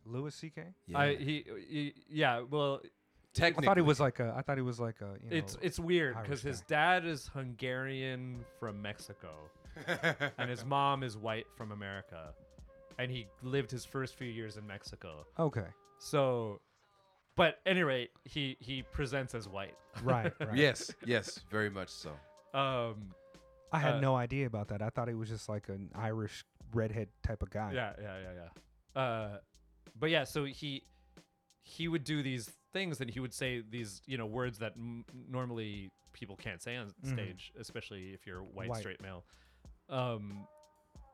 [0.04, 0.62] Louis C.K.
[0.86, 0.98] yeah.
[0.98, 2.80] I he, he yeah well
[3.32, 5.36] technically, I thought he was like a I thought he was like a you know
[5.36, 9.30] it's it's weird because his dad is Hungarian from Mexico
[10.38, 12.34] and his mom is white from America,
[12.98, 15.26] and he lived his first few years in Mexico.
[15.38, 15.66] okay.
[16.00, 16.60] So,
[17.36, 19.74] but at any rate, he he presents as white.
[20.02, 20.32] Right.
[20.40, 20.54] right.
[20.54, 22.10] yes, yes, very much so.
[22.54, 23.12] Um,
[23.72, 24.80] I had Uh, no idea about that.
[24.82, 27.72] I thought he was just like an Irish redhead type of guy.
[27.72, 28.32] yeah, yeah, yeah,
[28.96, 29.00] yeah.
[29.00, 29.38] Uh,
[29.98, 30.84] but yeah, so he
[31.62, 35.04] he would do these things, and he would say these you know words that m-
[35.28, 37.12] normally people can't say on Mhm.
[37.12, 38.78] stage, especially if you're white, White.
[38.80, 39.24] straight male.
[39.90, 40.46] Um,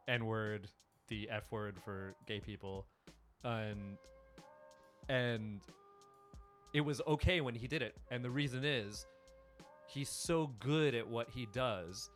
[0.06, 0.68] N word,
[1.08, 2.86] the F word for gay people,
[3.42, 3.98] and
[5.08, 5.60] and
[6.72, 9.06] it was okay when he did it, and the reason is
[9.86, 12.10] he's so good at what he does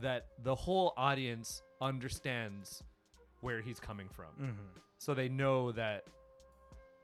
[0.00, 2.82] that the whole audience understands
[3.40, 4.78] where he's coming from Mm-hmm.
[4.98, 6.04] so they know that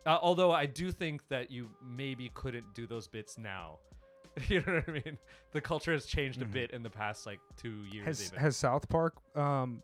[0.06, 3.78] uh, although i do think that you maybe couldn't do those bits now
[4.48, 5.18] you know what i mean
[5.52, 6.42] the culture has changed Mhm.
[6.42, 9.82] a bit in the past like two years Has even has South Park um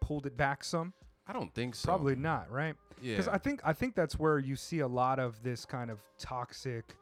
[0.00, 0.92] pulled it back some?
[1.26, 1.86] I don't think so.
[1.86, 2.74] Probably not, right?
[3.00, 3.12] Yeah.
[3.16, 5.98] Because I think I think that's where you see a lot of this kind of
[6.18, 6.94] toxic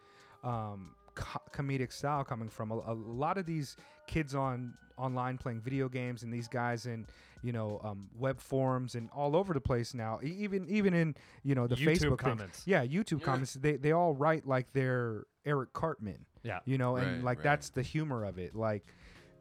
[0.45, 2.71] um, co- comedic style coming from.
[2.71, 7.07] A, a lot of these kids on online playing video games and these guys in
[7.43, 10.21] you know um, web forums and all over the place now.
[10.23, 12.17] E- even even in you know the YouTube Facebook thing.
[12.31, 12.63] comments.
[12.67, 13.27] Yeah, YouTube Yeah.
[13.27, 13.55] comments.
[13.55, 16.25] They they all write like they're Eric Cartman.
[16.43, 16.61] Yeah.
[16.65, 17.45] You know, and Right, like right.
[17.45, 18.55] that's the humor of it.
[18.55, 18.85] Like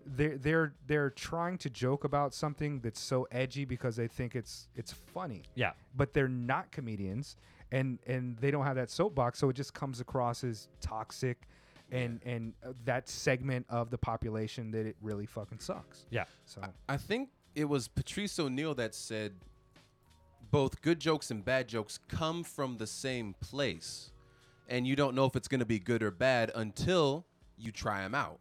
[0.06, 4.68] they're they're they're trying to joke about something that's so edgy because they think it's
[4.76, 5.74] it's funny Yeah.
[5.96, 7.36] but they're not comedians
[7.72, 11.48] and and they don't have that soapbox so it just comes across as toxic
[11.92, 16.26] and and uh, that segment of the population that it really fucking sucks Yeah.
[16.46, 19.34] so I think it was Patrice O'Neal that said
[20.52, 24.12] both good jokes and bad jokes come from the same place.
[24.68, 27.26] And you don't know if it's going to be good or bad until
[27.58, 28.40] you try them out.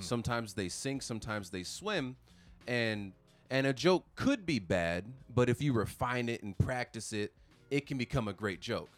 [0.00, 2.16] Sometimes they sink, sometimes they swim.
[2.66, 3.12] And
[3.50, 7.32] and a joke could be bad, but if you refine it and practice it,
[7.70, 8.90] it can become a great joke.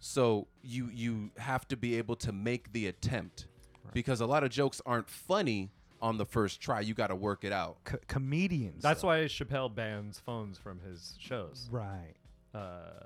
[0.00, 3.46] So you you have to be able to make the attempt
[3.92, 6.80] because a lot of jokes aren't funny on the first try.
[6.80, 7.78] You got to work it out.
[7.84, 9.08] co- comedians That's though.
[9.08, 11.68] why Chappelle bans phones from his shows.
[11.72, 12.14] right
[12.54, 13.04] uh,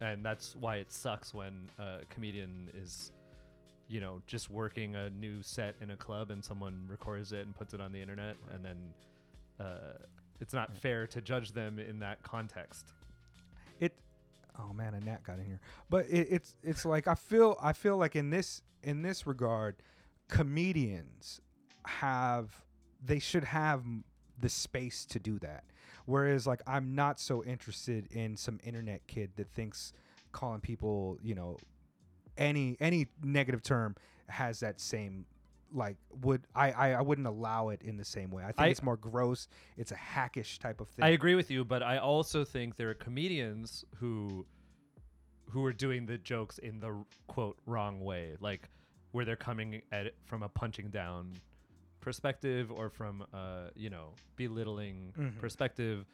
[0.00, 3.12] and that's why it sucks when a comedian is,
[3.88, 7.54] you know, just working a new set in a club and someone records it and
[7.54, 8.76] puts it on the internet, and then
[9.60, 9.98] uh,
[10.40, 12.86] it's not fair to judge them in that context.
[13.78, 13.92] it
[14.58, 15.60] oh man a gnat got in here.
[15.88, 19.76] But it, it's it's like i feel i feel like in this in this regard
[20.28, 21.40] comedians
[21.86, 22.64] have
[23.04, 23.82] they should have
[24.38, 25.64] the space to do that.
[26.06, 29.92] Whereas like i'm not so interested in some internet kid that thinks
[30.32, 31.56] calling people you know
[32.38, 33.94] any any negative term
[34.28, 35.26] has that same
[35.72, 38.42] like would I, I I wouldn't allow it in the same way.
[38.42, 39.48] I think I- it's more gross.
[39.76, 41.04] It's a hackish type of thing.
[41.04, 44.46] I agree with you, but I also think there are comedians who
[45.50, 46.94] who are doing the jokes in the
[47.26, 48.68] quote wrong way, like
[49.12, 51.32] where they're coming at it from a punching down
[52.00, 55.38] perspective or from uh you know belittling Mhm.
[55.38, 56.06] perspective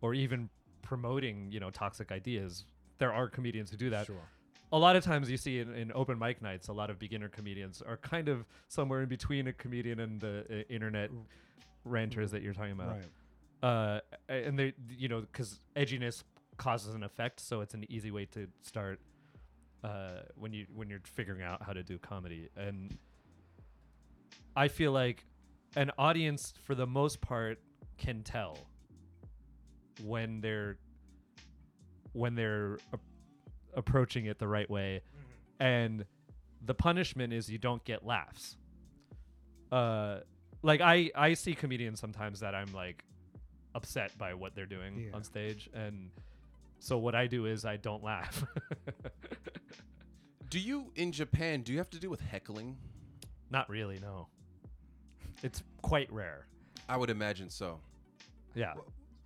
[0.00, 0.50] or even
[0.82, 2.64] promoting you know toxic ideas.
[2.98, 4.06] There are comedians who do that.
[4.06, 4.28] Sure.
[4.72, 7.28] A lot of times you see in, in open mic nights, a lot of beginner
[7.28, 11.10] comedians are kind of somewhere in between a comedian and the uh, internet
[11.84, 12.96] ranters that you're talking about
[13.62, 13.68] Right.
[13.68, 16.24] uh, and they, you know, because edginess
[16.56, 18.98] causes an effect, so it's an easy way to start
[19.84, 22.48] uh, when you when you're figuring out how to do comedy.
[22.56, 22.96] And
[24.56, 25.24] I feel like
[25.76, 27.58] an audience, for the most part,
[27.98, 28.58] can tell
[30.04, 30.78] when they're
[32.12, 32.78] when they're
[33.74, 35.02] approaching it the right way,
[35.60, 36.04] and
[36.64, 38.56] the punishment is you don't get laughs.
[39.70, 40.20] Uh,
[40.62, 43.04] like I I see comedians sometimes that I'm like
[43.74, 45.16] upset by what they're doing Yeah.
[45.16, 46.10] on stage, and
[46.78, 48.44] so what I do is I don't laugh.
[50.50, 51.62] Do you in Japan?
[51.62, 52.76] Do you have to do with heckling?
[53.50, 54.28] Not really, no.
[55.42, 56.46] It's quite rare.
[56.88, 57.80] I would imagine so.
[58.54, 58.74] Yeah.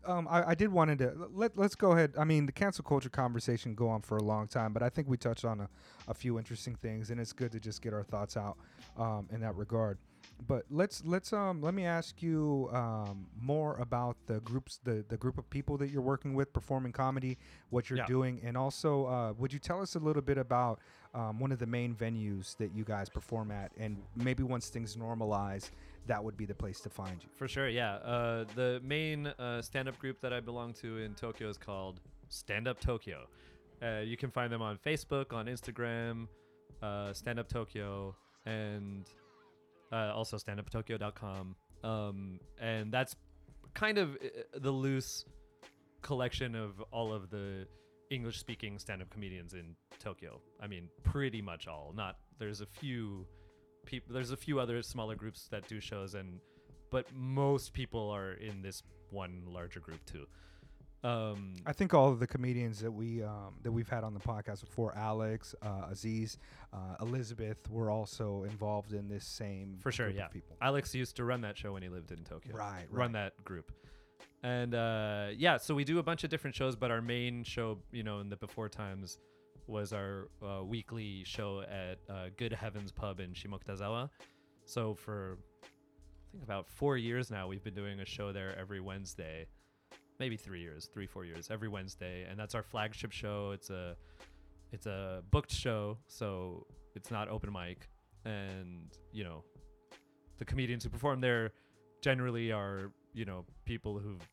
[0.06, 2.14] Um, I, I did wanted to let let's go ahead.
[2.18, 5.08] I mean, the cancel culture conversation go on for a long time, but I think
[5.08, 5.68] we touched on a,
[6.08, 8.56] a few interesting things, and it's good to just get our thoughts out
[8.96, 9.98] um, in that regard.
[10.46, 15.16] But let's let's um let me ask you um, more about the groups the the
[15.16, 17.38] group of people that you're working with performing comedy,
[17.70, 18.06] what you're Yeah.
[18.06, 20.80] doing, and also uh, would you tell us a little bit about
[21.14, 24.96] um, one of the main venues that you guys perform at, and maybe once things
[24.96, 25.70] normalize,
[26.06, 27.28] that would be the place to find you.
[27.36, 27.94] For sure, yeah.
[27.94, 32.68] Uh, the main uh, stand-up group that I belong to in Tokyo is called Stand
[32.68, 33.26] Up Tokyo.
[33.82, 36.28] Uh, you can find them on Facebook, on Instagram,
[36.82, 38.14] uh, Stand Up Tokyo,
[38.46, 39.06] and
[39.92, 41.56] uh, also standuptokyo.com.
[41.84, 43.16] Um, and that's
[43.74, 45.24] kind of uh, the loose
[46.02, 47.66] collection of all of the
[48.10, 50.40] English-speaking stand-up comedians in Tokyo.
[50.60, 51.92] I mean, pretty much all.
[51.94, 53.26] Not there's a few
[53.86, 54.12] people.
[54.12, 56.40] There's a few other smaller groups that do shows, and
[56.90, 60.26] but most people are in this one larger group too.
[61.04, 64.20] Um, I think all of the comedians that we um, that we've had on the
[64.20, 66.38] podcast before, Alex, uh, Aziz,
[66.72, 70.28] uh, Elizabeth, were also involved in this same for sure, group of yeah.
[70.28, 70.56] people.
[70.60, 72.56] Alex used to run that show when he lived in Tokyo.
[72.56, 73.72] Right, Run that group.
[74.42, 77.78] And uh, yeah, so we do a bunch of different shows, but our main show,
[77.92, 79.18] you know, in the before times
[79.66, 84.08] was our uh, weekly show at uh, Good Heavens Pub in Shimokitazawa.
[84.64, 88.80] So for I think about four years now, we've been doing a show there every
[88.80, 89.46] Wednesday,
[90.18, 93.52] maybe three years, three four years, every Wednesday, and that's our flagship show.
[93.52, 93.96] It's a
[94.72, 97.88] it's a booked show, so it's not open mic,
[98.24, 99.44] and you know,
[100.38, 101.52] the comedians who perform there
[102.02, 104.26] generally are you know people who've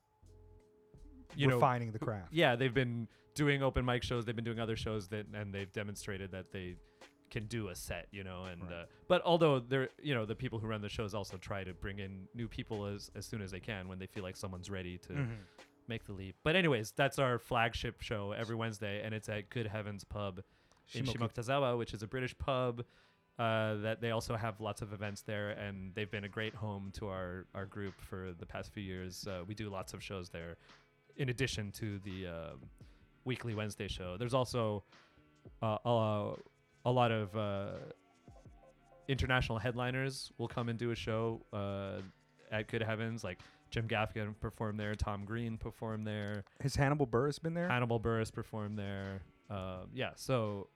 [1.36, 2.31] you know refining the craft.
[2.31, 4.25] yeah, they've been doing open mic shows.
[4.25, 6.75] They've been doing other shows that, and they've demonstrated that they
[7.31, 8.43] can do a set, you know.
[8.45, 8.71] And Right.
[8.73, 11.73] uh, but although they're, you know, the people who run the shows also try to
[11.73, 14.69] bring in new people as as soon as they can when they feel like someone's
[14.69, 15.38] ready to Mhm.
[15.88, 16.36] make the leap.
[16.43, 20.41] But anyways, that's our flagship show every Wednesday, and it's at Good Heavens Pub
[20.93, 22.86] in Shimoki- Shimokitazawa, which is a British pub.
[23.39, 26.91] Uh, that they also have lots of events there, and they've been a great home
[26.91, 29.25] to our our group for the past few years.
[29.25, 30.55] Uh, we do lots of shows there,
[31.18, 32.59] in addition to the um
[33.26, 34.18] weekly Wednesday show.
[34.18, 34.84] There's also
[35.61, 36.34] uh, a,
[36.86, 37.68] a lot of uh,
[39.07, 42.01] international headliners will come and do a show uh,
[42.51, 43.39] at Good Heavens, like
[43.70, 46.43] Jim Gaffigan performed there, Tom Green performed there.
[46.61, 47.68] Has Hannibal Buress been there?
[47.70, 49.22] Hannibal Buress performed there.
[49.49, 50.68] Uh, yeah, so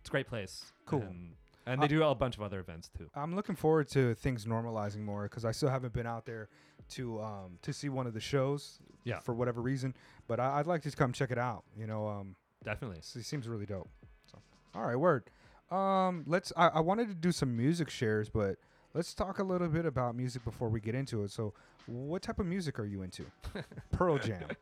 [0.00, 0.72] it's a great place.
[0.86, 1.02] Cool.
[1.02, 1.32] And,
[1.66, 3.10] and they Uh, do a bunch of other events too.
[3.14, 6.48] I'm looking forward to things normalizing more because I still haven't been out there
[6.90, 8.78] to um, to see one of the shows.
[9.04, 9.20] Yeah.
[9.20, 9.94] For whatever reason,
[10.26, 11.64] but I, I'd like to come check it out.
[11.78, 12.98] You know, um, Definitely.
[12.98, 13.88] it seems really dope.
[14.30, 14.38] So,
[14.74, 15.24] all right, word.
[15.70, 16.52] Um, let's.
[16.56, 18.56] I, I wanted to do some music shares, but
[18.92, 21.30] let's talk a little bit about music before we get into it.
[21.30, 21.54] So,
[21.86, 23.24] what type of music are you into?
[23.92, 24.44] Pearl Jam.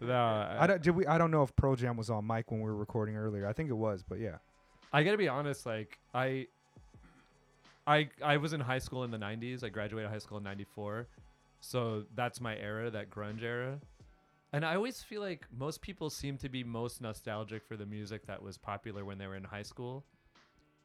[0.00, 0.14] No,
[0.58, 0.82] I don't.
[0.82, 1.06] Did we?
[1.06, 3.46] I don't know if Pearl Jam was on mic when we were recording earlier.
[3.46, 4.36] I think it was, but yeah.
[4.92, 6.46] I gotta be honest, like I
[7.86, 9.62] I I was in high school in the nineties.
[9.62, 11.06] I graduated high school in ninety four.
[11.66, 13.80] So that's my era, that grunge era.
[14.52, 18.26] And I always feel like most people seem to be most nostalgic for the music
[18.26, 20.04] that was popular when they were in high school.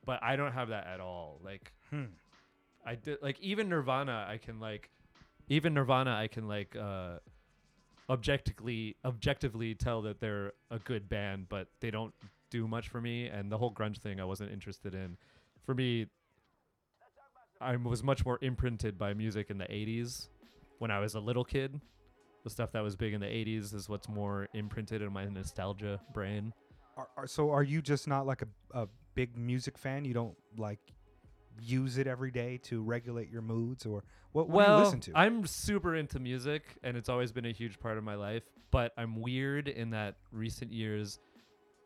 [0.05, 1.41] But I don't have that at all.
[1.43, 2.05] Like Hmm.
[2.85, 4.89] I did like even Nirvana I can like
[5.49, 7.19] even Nirvana I can like uh
[8.09, 12.13] objectively objectively tell that they're a good band, but they don't
[12.49, 15.17] do much for me and the whole grunge thing I wasn't interested in.
[15.65, 16.07] For me
[17.59, 20.29] I was much more imprinted by music in the 80s
[20.79, 21.79] when I was a little kid.
[22.43, 25.99] The stuff that was big in the 80s is what's more imprinted in my nostalgia
[26.13, 26.53] brain.
[26.97, 30.05] Are, are, so, are you just not like a, a big music fan?
[30.05, 30.79] You don't like
[31.61, 34.49] use it every day to regulate your moods, or what?
[34.49, 35.11] What do you listen to?
[35.15, 38.43] I'm super into music, and it's always been a huge part of my life.
[38.71, 41.19] But I'm weird in that recent years,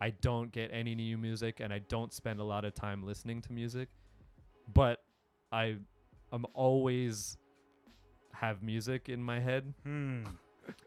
[0.02, 3.42] I don't get any new music, and I don't spend a lot of time listening
[3.42, 3.90] to music.
[4.74, 5.00] But
[5.52, 5.78] I,
[6.32, 7.38] I'm always
[8.34, 9.74] have music in my head.
[9.84, 10.24] Hmm.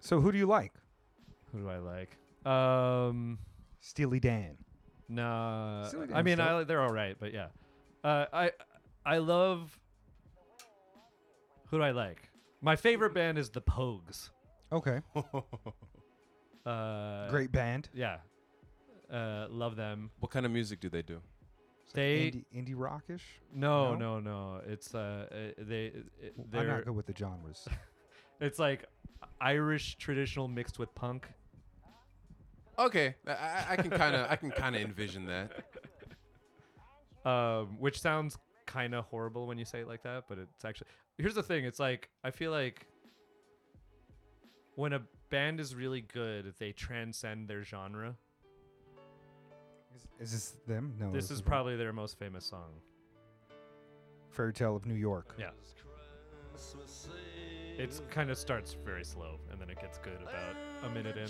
[0.01, 0.73] So, who do you like?
[1.53, 2.17] Who do I like?
[2.51, 3.39] Um,
[3.81, 4.57] Steely Dan.
[5.09, 5.85] nah.
[5.89, 6.49] Silly I Dan's mean, dope.
[6.49, 7.49] I, they're all right, but yeah.
[8.05, 8.51] Uh, I
[9.05, 9.79] I love.
[11.71, 12.29] Who do I like?
[12.63, 14.31] My favorite band is the Pogues.
[14.73, 15.01] Okay,
[16.67, 17.89] Uh, great band.
[17.95, 18.17] Yeah.
[19.13, 20.11] Uh, love them.
[20.19, 21.21] What kind of music do they do?
[21.97, 23.25] They indie, indie rockish.
[23.53, 24.21] no, No?
[24.21, 24.61] no, no.
[24.67, 27.67] It's uh, uh, they uh, I'm they're not good with the genres.
[28.41, 28.85] it's like
[29.41, 31.27] Irish traditional mixed with punk.
[32.79, 35.51] Okay, I- I, I can kind of I can kind of envision that.
[37.31, 38.37] um, which sounds
[38.67, 40.89] kind of horrible when you say it like that, but it's actually.
[41.19, 42.87] Here's the thing: it's like I feel like
[44.75, 48.17] when a band is really good, they transcend their genre.
[50.21, 50.95] Is, is this them?
[50.99, 51.11] No.
[51.13, 51.47] this is wrong.
[51.47, 52.71] probably their most famous song.
[54.31, 55.35] Fairy Tale of New York.
[55.39, 55.51] Yeah.
[57.79, 61.29] It's kind of starts very slow and then it gets good about a minute in.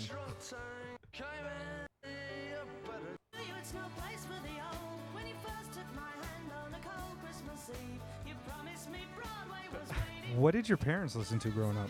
[3.67, 4.99] It's no place for the old.
[5.11, 9.67] When you first took my hand on a cold Christmas Eve, you promised me Broadway
[9.73, 10.39] was waiting.
[10.41, 11.89] What did your parents listen to growing up?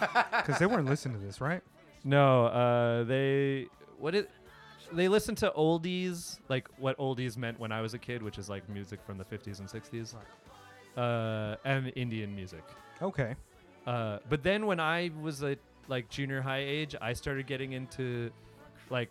[0.38, 1.60] Because they weren't listening to this, right?
[2.02, 3.68] No, uh, they
[3.98, 4.30] what it
[4.92, 8.48] they listen to oldies like what oldies meant when I was a kid, which is
[8.48, 10.14] like music from the 50s and 60s,
[10.96, 12.64] uh, and Indian music.
[13.02, 13.34] Okay.
[13.86, 15.56] Uh, but then when I was a
[15.88, 18.30] like junior high age, I started getting into
[18.90, 19.10] like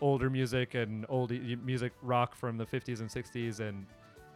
[0.00, 1.30] older music and old
[1.64, 3.86] music rock from the 50s and 60s and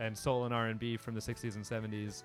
[0.01, 2.23] and soul and R&B from the 60s and 70s.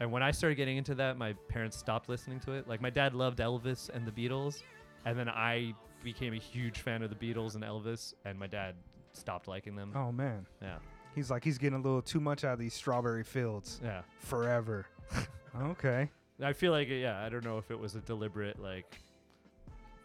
[0.00, 2.68] And when I started getting into that, my parents stopped listening to it.
[2.68, 4.62] Like my dad loved Elvis and the Beatles,
[5.04, 8.74] and then I became a huge fan of the Beatles and Elvis, and my dad
[9.12, 9.92] stopped liking them.
[9.94, 10.78] Oh man, Yeah,
[11.14, 14.02] he's like he's getting a little too much out of these strawberry fields yeah.
[14.20, 14.86] forever.
[15.62, 16.10] okay.
[16.42, 17.22] I feel like yeah.
[17.24, 19.00] I don't know if it was a deliberate like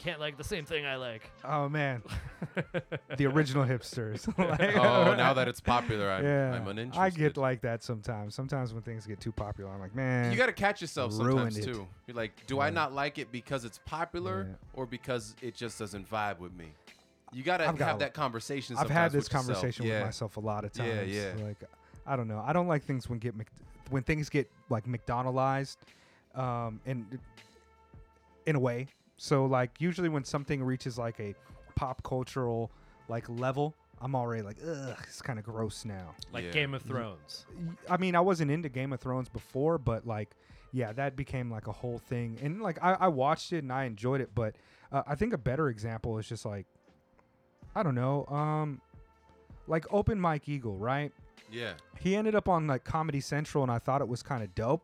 [0.04, 1.30] can't like the same thing I like.
[1.46, 2.02] Oh man,
[3.18, 4.28] the original hipsters.
[4.38, 7.02] Like- Oh, now that it's popular, I'm, yeah, I'm uninterested.
[7.02, 8.36] I get like that sometimes.
[8.36, 10.32] Sometimes when things get too popular, I'm like, man.
[10.32, 11.64] you got to catch yourself sometimes it.
[11.66, 11.88] too.
[12.08, 14.56] You're like, do I not like it because it's popular Yeah.
[14.74, 16.68] or because it just doesn't vibe with me?
[17.32, 18.76] You got to I've have got- that conversation.
[18.78, 19.46] I've had this with yourself.
[19.48, 20.00] conversation yeah.
[20.00, 21.12] with myself a lot of Yeah, times.
[21.16, 21.34] yeah.
[21.46, 21.58] Like,
[22.06, 22.44] I don't know.
[22.46, 23.48] I don't like things when get Mc-
[23.90, 25.78] when things get like McDonaldized,
[26.36, 27.20] um, and
[28.46, 28.88] in a way.
[29.24, 31.34] So like usually when something reaches like a
[31.76, 32.70] pop cultural
[33.08, 36.14] like level, I'm already like, ugh, it's kind of gross now.
[36.34, 36.52] Like Yeah.
[36.52, 37.46] Game of Thrones.
[37.90, 40.36] I mean, I wasn't into Game of Thrones before, but like,
[40.74, 42.38] yeah, that became like a whole thing.
[42.42, 44.58] And like, I, I watched it and I enjoyed it, but
[44.92, 46.66] uh, I think a better example is just like,
[47.78, 48.82] I don't know, um,
[49.68, 51.14] like Open Mike Eagle, right?
[51.50, 51.76] Yeah.
[51.98, 54.84] he ended up on like Comedy Central, and I thought it was kind of dope.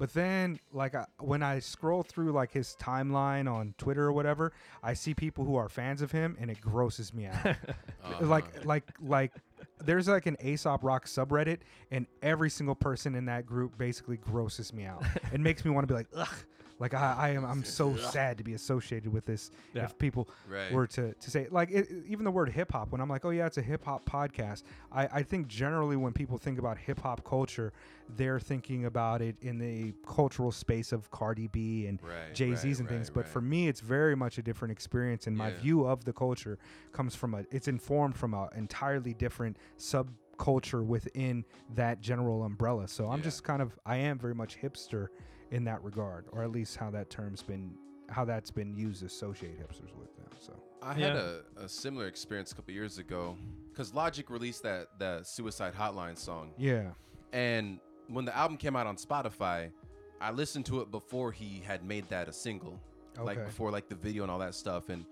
[0.00, 4.50] But then, like, I, when I scroll through like his timeline on Twitter or whatever,
[4.82, 7.56] I see people who are fans of him, and it grosses me out.
[8.02, 8.26] Uh-huh.
[8.26, 9.32] like, like, like,
[9.78, 11.58] there's like an Aesop Rock subreddit,
[11.90, 15.04] and every single person in that group basically grosses me out.
[15.34, 16.34] it makes me want to be like, ugh.
[16.80, 19.50] Like I, I am, I'm so sad to be associated with this.
[19.74, 19.84] Yeah.
[19.84, 20.72] If people Right.
[20.72, 23.30] were to, to say like it, even the word hip hop when I'm like oh
[23.30, 27.00] yeah it's a hip hop podcast I, I think generally when people think about hip
[27.00, 27.72] hop culture
[28.16, 32.76] they're thinking about it in the cultural space of Cardi B and Right, Jay Z's
[32.76, 35.54] right, and things but for me it's very much a different experience and my Yeah.
[35.60, 36.58] view of the culture
[36.92, 39.56] comes from a it's informed from a entirely different
[40.38, 43.24] subculture within that general umbrella so I'm Yeah.
[43.24, 45.08] just kind of I am very much hipster
[45.50, 47.72] in that regard or at least how that term's been
[48.08, 50.52] how that's been used to associate hipsters with them so.
[50.82, 51.06] I Yeah.
[51.08, 53.36] had a, a similar experience a couple years ago
[53.70, 56.90] because Logic released that that Suicide Hotline song, yeah.
[57.32, 57.78] And
[58.08, 59.70] when the album came out on Spotify,
[60.20, 62.80] I listened to it before he had made that a single,
[63.22, 65.04] like before like the video and all that stuff, and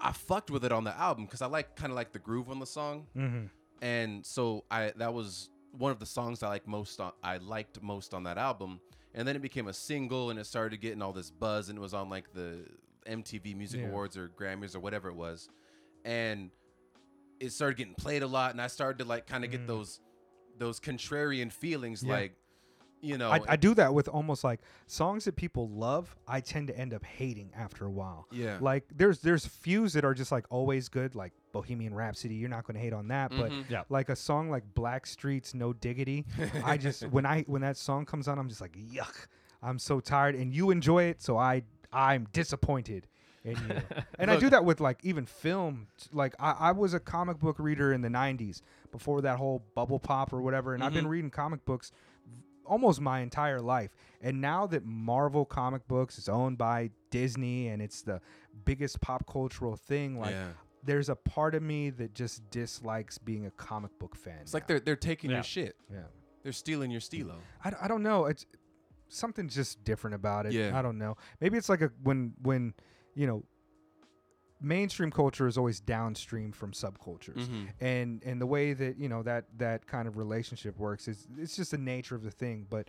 [0.00, 2.50] I fucked with it on the album because I like kind of like the groove
[2.50, 3.46] on the song, mm-hmm.
[3.82, 7.82] and so I that was one of the songs I like most on I liked
[7.82, 8.80] most on that album,
[9.14, 11.80] and then it became a single and it started getting all this buzz and it
[11.80, 12.66] was on like the
[13.06, 13.88] MTV Music Yeah.
[13.88, 15.48] Awards or Grammys or whatever it was,
[16.04, 16.50] and
[17.40, 20.00] it started getting played a lot, and I started to like kind of get those
[20.58, 22.08] those contrarian feelings, Mm.
[22.08, 22.14] Yeah.
[22.14, 22.36] like
[23.02, 26.16] you know, I, I do that with almost like songs that people love.
[26.26, 28.26] I tend to end up hating after a while.
[28.32, 28.56] Yeah.
[28.62, 32.34] Like there's there's fews that are just like always good, like Bohemian Rhapsody.
[32.34, 33.70] You're not going to hate on that, but Mhm.
[33.70, 33.84] Yeah.
[33.88, 36.26] like a song like Blackstreet's, No Diggity.
[36.62, 39.28] I just when I when that song comes on, I'm just like yuck.
[39.62, 43.06] I'm so tired, and you enjoy it, so I I'm disappointed
[43.44, 43.76] in you.
[44.18, 45.86] and I do that with like even film.
[46.12, 48.60] Like I, I was a comic book reader in the '90s
[48.92, 51.10] before that whole bubble pop or whatever, and I've been Mhm.
[51.10, 51.92] reading comic books
[52.66, 53.94] almost my entire life.
[54.22, 58.22] And now that Marvel comic books is owned by Disney and it's the
[58.64, 60.48] biggest pop cultural thing, like yeah.
[60.84, 64.38] There's a part of me that just dislikes being a comic book fan.
[64.42, 65.36] It's like they're they're taking Yeah.
[65.38, 65.76] your shit.
[65.90, 66.00] yeah.
[66.42, 67.36] They're stealing your stilo.
[67.64, 68.26] I, I don't know.
[68.26, 68.44] It's
[69.08, 70.52] something's just different about it.
[70.52, 70.78] Yeah.
[70.78, 71.16] I don't know.
[71.40, 72.74] Maybe it's like a when when
[73.14, 73.44] you know
[74.60, 77.46] mainstream culture is always downstream from subcultures.
[77.46, 77.68] Mhm.
[77.80, 81.56] And and the way that, you know, that that kind of relationship works is it's
[81.56, 82.88] just the nature of the thing, but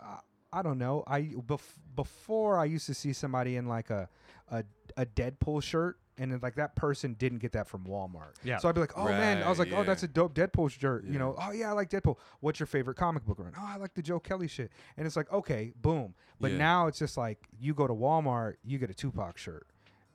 [0.00, 0.18] uh,
[0.52, 1.02] I don't know.
[1.06, 4.08] I bef- before I used to see somebody in like a
[4.48, 4.64] a,
[4.96, 8.32] a Deadpool shirt and then like that person didn't get that from Walmart.
[8.44, 8.58] Yeah.
[8.58, 10.70] So I'd be like, "Oh man." I was Right, like, "Oh, that's a dope Deadpool
[10.70, 12.18] shirt." You know, "Oh yeah, I like Deadpool.
[12.40, 15.16] What's your favorite comic book run?" "Oh, I like the Joe Kelly shit." And it's
[15.16, 16.58] like, "Okay, boom." But Yeah.
[16.58, 19.66] now it's just like you go to Walmart, you get a Tupac shirt.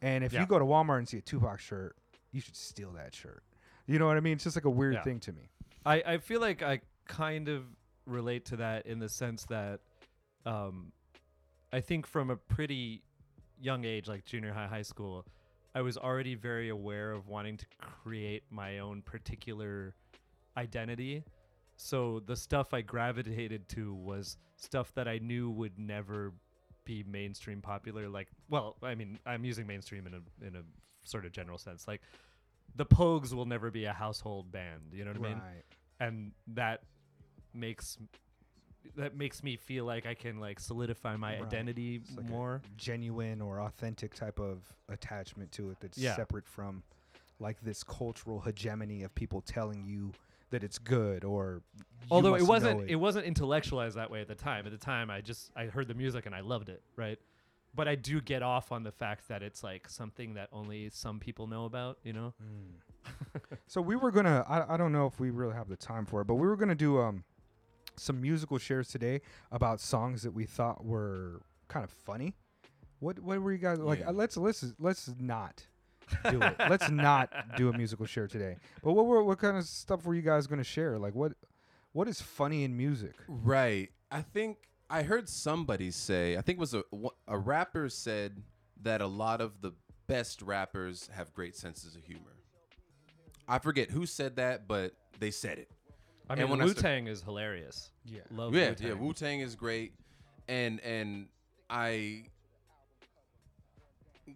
[0.01, 0.41] And if Yeah.
[0.41, 1.95] you go to Walmart and see a Tupac shirt,
[2.31, 3.43] you should steal that shirt.
[3.87, 4.33] You know what I mean?
[4.33, 5.03] It's just like a weird Yeah.
[5.03, 5.49] thing to me.
[5.85, 7.63] I, I feel like I kind of
[8.05, 9.79] relate to that in the sense that
[10.45, 10.91] um,
[11.73, 13.01] I think from a pretty
[13.59, 15.25] young age, like junior high, high school,
[15.77, 19.93] I was already very aware of wanting to create my own particular
[20.57, 21.23] identity.
[21.75, 26.33] So the stuff I gravitated to was stuff that I knew would never
[26.83, 28.09] be mainstream popular.
[28.09, 30.63] Like, well, I mean, I'm using mainstream in a in a
[31.03, 31.87] sort of general sense.
[31.87, 32.01] Like,
[32.75, 34.81] the Pogues will never be a household band.
[34.91, 35.37] You know what I mean?
[35.37, 35.63] Right.
[35.99, 36.81] and that
[37.53, 37.99] makes
[38.95, 41.41] that makes me feel like I can like solidify my Right.
[41.41, 42.61] identity like more.
[42.77, 46.15] genuine or authentic type of attachment to it that's Yeah.
[46.15, 46.83] separate from
[47.39, 50.13] like this cultural hegemony of people telling you
[50.49, 51.61] that it's good or
[52.09, 52.95] Although it wasn't know it.
[52.95, 54.65] wasn't intellectualized that way at the time.
[54.65, 57.19] At the time I just I heard the music and I loved it, right?
[57.75, 61.19] But I do get off on the fact that it's like something that only some
[61.19, 62.33] people know about, you know?
[63.67, 64.45] So we were gonna.
[64.47, 66.55] I, I don't know if we really have the time for it, but we were
[66.55, 67.23] gonna do um
[67.97, 69.21] some musical shares today
[69.51, 72.35] about songs that we thought were kind of funny.
[72.99, 73.99] What what were you guys like?
[73.99, 74.09] Yeah.
[74.09, 75.65] Uh, let's let's let's not
[76.29, 76.55] do it.
[76.69, 78.57] let's not do a musical share today.
[78.83, 80.97] But what were what kind of stuff were you guys gonna share?
[80.97, 81.33] Like what
[81.91, 83.15] what is funny in music?
[83.27, 83.89] Right.
[84.11, 84.57] I think
[84.89, 86.83] I heard somebody say, I think it was a
[87.27, 88.41] a rapper said
[88.81, 89.73] that a lot of the
[90.07, 92.37] best rappers have great senses of humor.
[93.47, 95.71] I forget who said that, but they said it.
[96.29, 97.89] I And mean when I Wu sta- Tang is hilarious.
[98.05, 98.19] Yeah.
[98.31, 98.87] Love yeah, Wu-Tang.
[98.87, 99.93] yeah, Wu Tang is great,
[100.47, 101.27] and and
[101.69, 102.23] I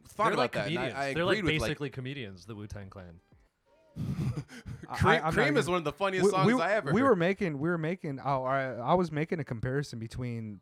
[0.09, 0.63] thought They're about like that.
[0.65, 0.93] comedians.
[0.95, 3.19] I, I They're agreed like with basically comedians, the Wu Tang Clan.
[3.97, 6.93] Cream, I'm not Cream is one of the funniest we, songs we, I ever.
[6.93, 7.09] we heard.
[7.09, 10.59] were making we were making oh, I, I was making a comparison between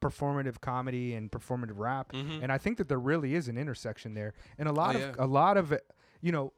[0.00, 2.40] performative comedy and performative rap Mhm.
[2.42, 5.16] and I think that there really is an intersection there and a lot Oh, of
[5.16, 5.24] yeah.
[5.24, 5.84] a lot of it,
[6.20, 6.52] you know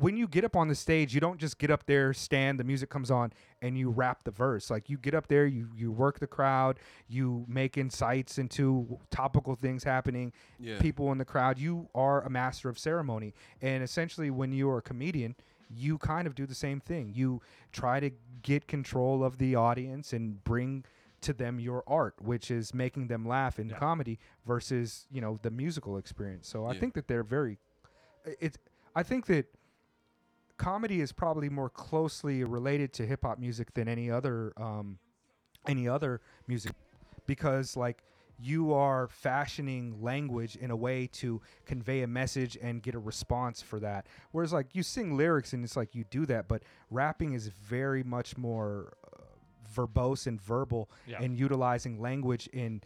[0.00, 2.64] when you get up on the stage you don't just get up there stand the
[2.64, 3.32] music comes on
[3.62, 6.78] and you rap the verse like you get up there you you work the crowd
[7.08, 10.78] you make insights into topical things happening Yeah.
[10.78, 14.78] people in the crowd you are a master of ceremony and essentially when you are
[14.78, 15.34] a comedian
[15.70, 17.40] you kind of do the same thing you
[17.72, 18.10] try to
[18.42, 20.84] get control of the audience and bring
[21.20, 23.76] to them your art which is making them laugh in Yeah.
[23.78, 26.80] comedy versus you know the musical experience so i Yeah.
[26.80, 27.58] think that they're very
[28.40, 28.56] it's
[28.94, 29.46] i think that
[30.58, 34.98] comedy is probably more closely related to hip hop music than any other um,
[35.66, 36.72] any other music
[37.26, 38.02] because like
[38.40, 43.60] you are fashioning language in a way to convey a message and get a response
[43.62, 47.32] for that whereas like you sing lyrics and it's like you do that but rapping
[47.32, 49.16] is very much more uh,
[49.74, 51.20] verbose and verbal Yeah.
[51.22, 52.80] and utilizing language in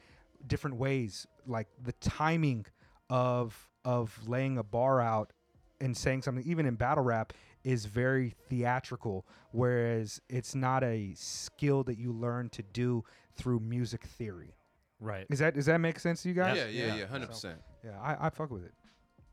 [0.46, 2.64] different ways like the timing
[3.10, 5.32] of of laying a bar out
[5.80, 7.32] and saying something even in battle rap
[7.64, 13.04] is very theatrical whereas it's not a skill that you learn to do
[13.34, 14.54] through music theory
[15.00, 15.26] Right.
[15.30, 16.94] is that does that make sense to you guys yeah, yeah, Yeah.
[16.96, 17.58] yeah, hundred percent.
[17.84, 18.72] yeah i, I fuck with it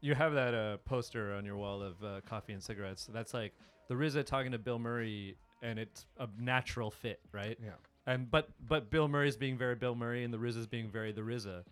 [0.01, 3.09] You have that uh, poster on your wall of uh, coffee and cigarettes.
[3.11, 3.53] That's like
[3.89, 7.57] the RZA talking to Bill Murray, and it's a natural fit, right?
[7.61, 7.71] yeah
[8.07, 11.21] And but but Bill Murray's being very Bill Murray, and the RZA's being very the
[11.21, 11.63] RZA,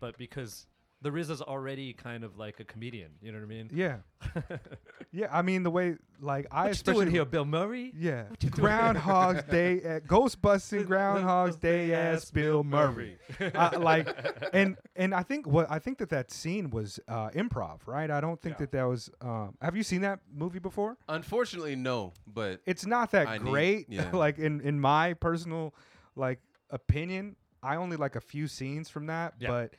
[0.00, 0.66] but because
[1.02, 3.70] the Riz is already kind of like a comedian, you know what I mean?
[3.72, 3.96] yeah
[5.12, 7.92] yeah i mean the way like i What you especially doing here, Bill Murray?
[7.96, 13.18] yeah you groundhog's day at ghostbusting groundhog's day as bill murray
[13.54, 14.08] uh, like
[14.52, 18.20] and and i think what i think that that scene was uh improv right i
[18.20, 18.60] don't think Yeah.
[18.66, 22.12] that that was um have you seen that movie before Unfortunately, no.
[22.26, 24.10] But it's not that I need- great yeah.
[24.12, 25.74] like in in my personal
[26.16, 26.40] like
[26.70, 29.48] opinion i only like a few scenes from that Yeah.
[29.48, 29.74] but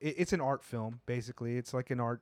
[0.00, 2.20] it, it's an art film basically it's like an art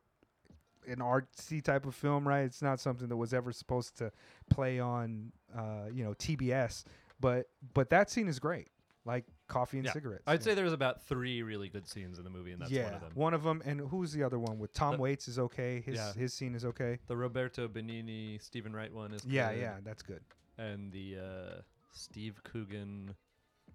[0.89, 4.11] an artsy type of film right it's not something that was ever supposed to
[4.51, 6.85] play on uh you know tbs
[7.21, 8.69] but but that scene is great
[9.05, 9.93] like coffee and Yeah.
[9.93, 10.45] cigarettes I'd yeah.
[10.45, 13.01] say there's about three really good scenes in the movie, and that's yeah, one of
[13.01, 13.11] them.
[13.15, 13.63] one of them.
[13.67, 14.61] And who's the other one?
[14.61, 15.81] With Tom The- Waits is okay.
[15.85, 16.13] His Yeah.
[16.15, 17.01] his scene is okay.
[17.09, 20.23] The Roberto Benigni, Steven Wright one is Yeah, good, yeah, that's good.
[20.57, 21.61] and the uh,
[21.93, 23.17] Steve Coogan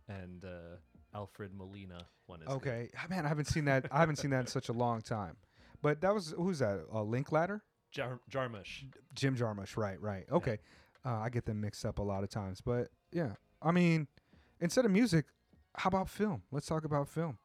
[0.08, 0.78] and uh,
[1.16, 2.48] Alfred Molina one is.
[2.48, 3.86] Okay, Ah, man, I haven't seen that.
[3.92, 5.38] I haven't seen that in such a long time.
[5.82, 6.82] But that was who's that?
[6.94, 8.84] Uh, Linklater, Jar- Jarmusch.
[9.16, 9.78] Jim Jarmusch.
[9.78, 10.26] Right, right.
[10.32, 10.58] Okay,
[11.06, 12.62] uh, I get them mixed up a lot of times.
[12.62, 13.32] But yeah,
[13.62, 14.08] I mean,
[14.60, 15.26] instead of music,
[15.76, 16.44] how about film?
[16.52, 17.38] Let's talk about film.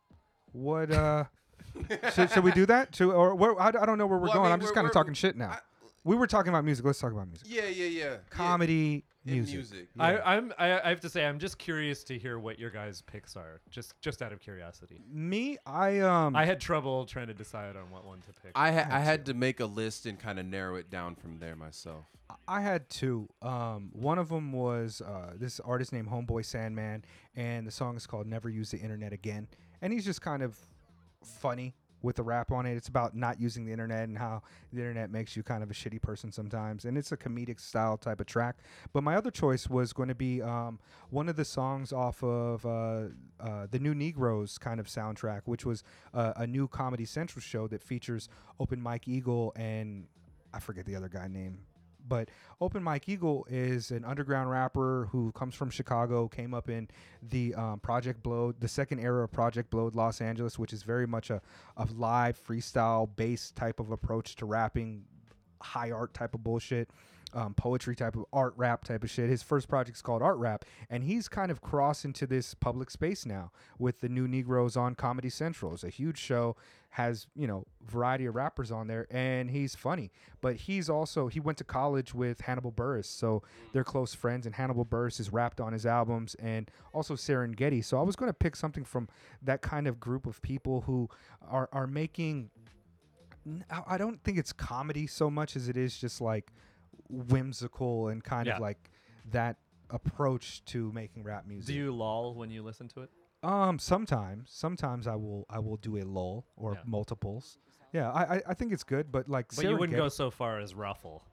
[0.53, 1.25] What uh,
[2.15, 2.95] should, should we do that?
[2.95, 3.59] Should, or where?
[3.61, 4.45] I, I don't know where we're Well, I going.
[4.47, 5.51] mean, I'm just kind of talking shit now.
[5.51, 5.59] I-
[6.05, 6.85] we were talking about music.
[6.85, 7.47] Let's talk about music.
[7.51, 8.05] yeah, yeah, yeah.
[8.05, 8.17] yeah.
[8.31, 9.55] Comedy, In music.
[9.55, 9.89] music.
[9.95, 10.03] Yeah.
[10.05, 10.53] I, I'm.
[10.59, 13.61] I, I have to say, I'm just curious to hear what your guys' picks are.
[13.71, 15.01] Just, just out of curiosity.
[15.13, 18.53] Me, I um, I had trouble trying to decide on what one to pick.
[18.55, 21.39] I ha- I had to make a list and kind of narrow it down from
[21.39, 22.07] there myself.
[22.49, 23.29] I had two.
[23.43, 27.05] Um, one of them was uh, this artist named Homeboy Sandman,
[27.37, 29.47] and the song is called "Never Use the Internet Again."
[29.83, 30.57] And he's just kind of
[31.25, 32.77] funny with the rap on it.
[32.77, 34.43] It's about not using the internet and how
[34.73, 37.97] the internet makes you kind of a shitty person sometimes, and it's a comedic style
[37.97, 38.57] type of track.
[38.93, 40.79] But my other choice was going to be um,
[41.11, 43.05] one of the songs off of uh,
[43.41, 45.83] uh, the New Negroes kind of soundtrack, which was
[46.15, 48.29] uh, a new Comedy Central show that features
[48.61, 50.07] Open Mike Eagle and
[50.55, 51.59] I forget the other guy name.
[52.07, 52.29] But
[52.61, 56.89] Open Mike Eagle is an underground rapper who comes from Chicago, came up in
[57.23, 61.07] the um, Project Blowed, the second era of Project Blowed, Los Angeles, which is very
[61.07, 61.41] much a,
[61.77, 65.05] a live freestyle based type of approach to rapping,
[65.61, 66.91] high art type of bullshit,
[67.35, 69.29] um, poetry type of art rap type of shit.
[69.29, 73.25] His first project's called Art Rap, and he's kind of crossed into this public space
[73.25, 75.75] now with the new Negroes on Comedy Central.
[75.75, 76.57] It's a huge show,
[76.91, 80.11] has you know variety of rappers on there, and he's funny.
[80.41, 84.47] But he's also he went to college with Hannibal Buress, so they're close friends.
[84.47, 87.85] And Hannibal Buress has rapped on his albums, and also Serengeti.
[87.85, 89.09] So I was going to pick something from
[89.43, 91.09] that kind of group of people who
[91.49, 92.51] are are making
[93.89, 96.53] I don't think it's comedy so much as it is just like
[97.09, 98.57] whimsical and kind Yeah.
[98.57, 98.91] of like
[99.31, 99.57] that
[99.91, 101.67] approach to making rap music.
[101.67, 103.11] Do you lull when you listen to it?
[103.45, 106.81] um sometimes sometimes I will I will do a lull or Yeah.
[106.87, 107.59] multiples.
[107.93, 110.31] Yeah, I, I I think it's good, but like But you wouldn't go Serengeti- so
[110.31, 111.25] far as ruffle.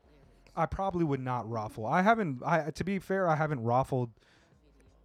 [0.56, 1.86] I probably would not ruffle.
[1.86, 2.42] I haven't.
[2.44, 4.10] I to be fair, I haven't ruffled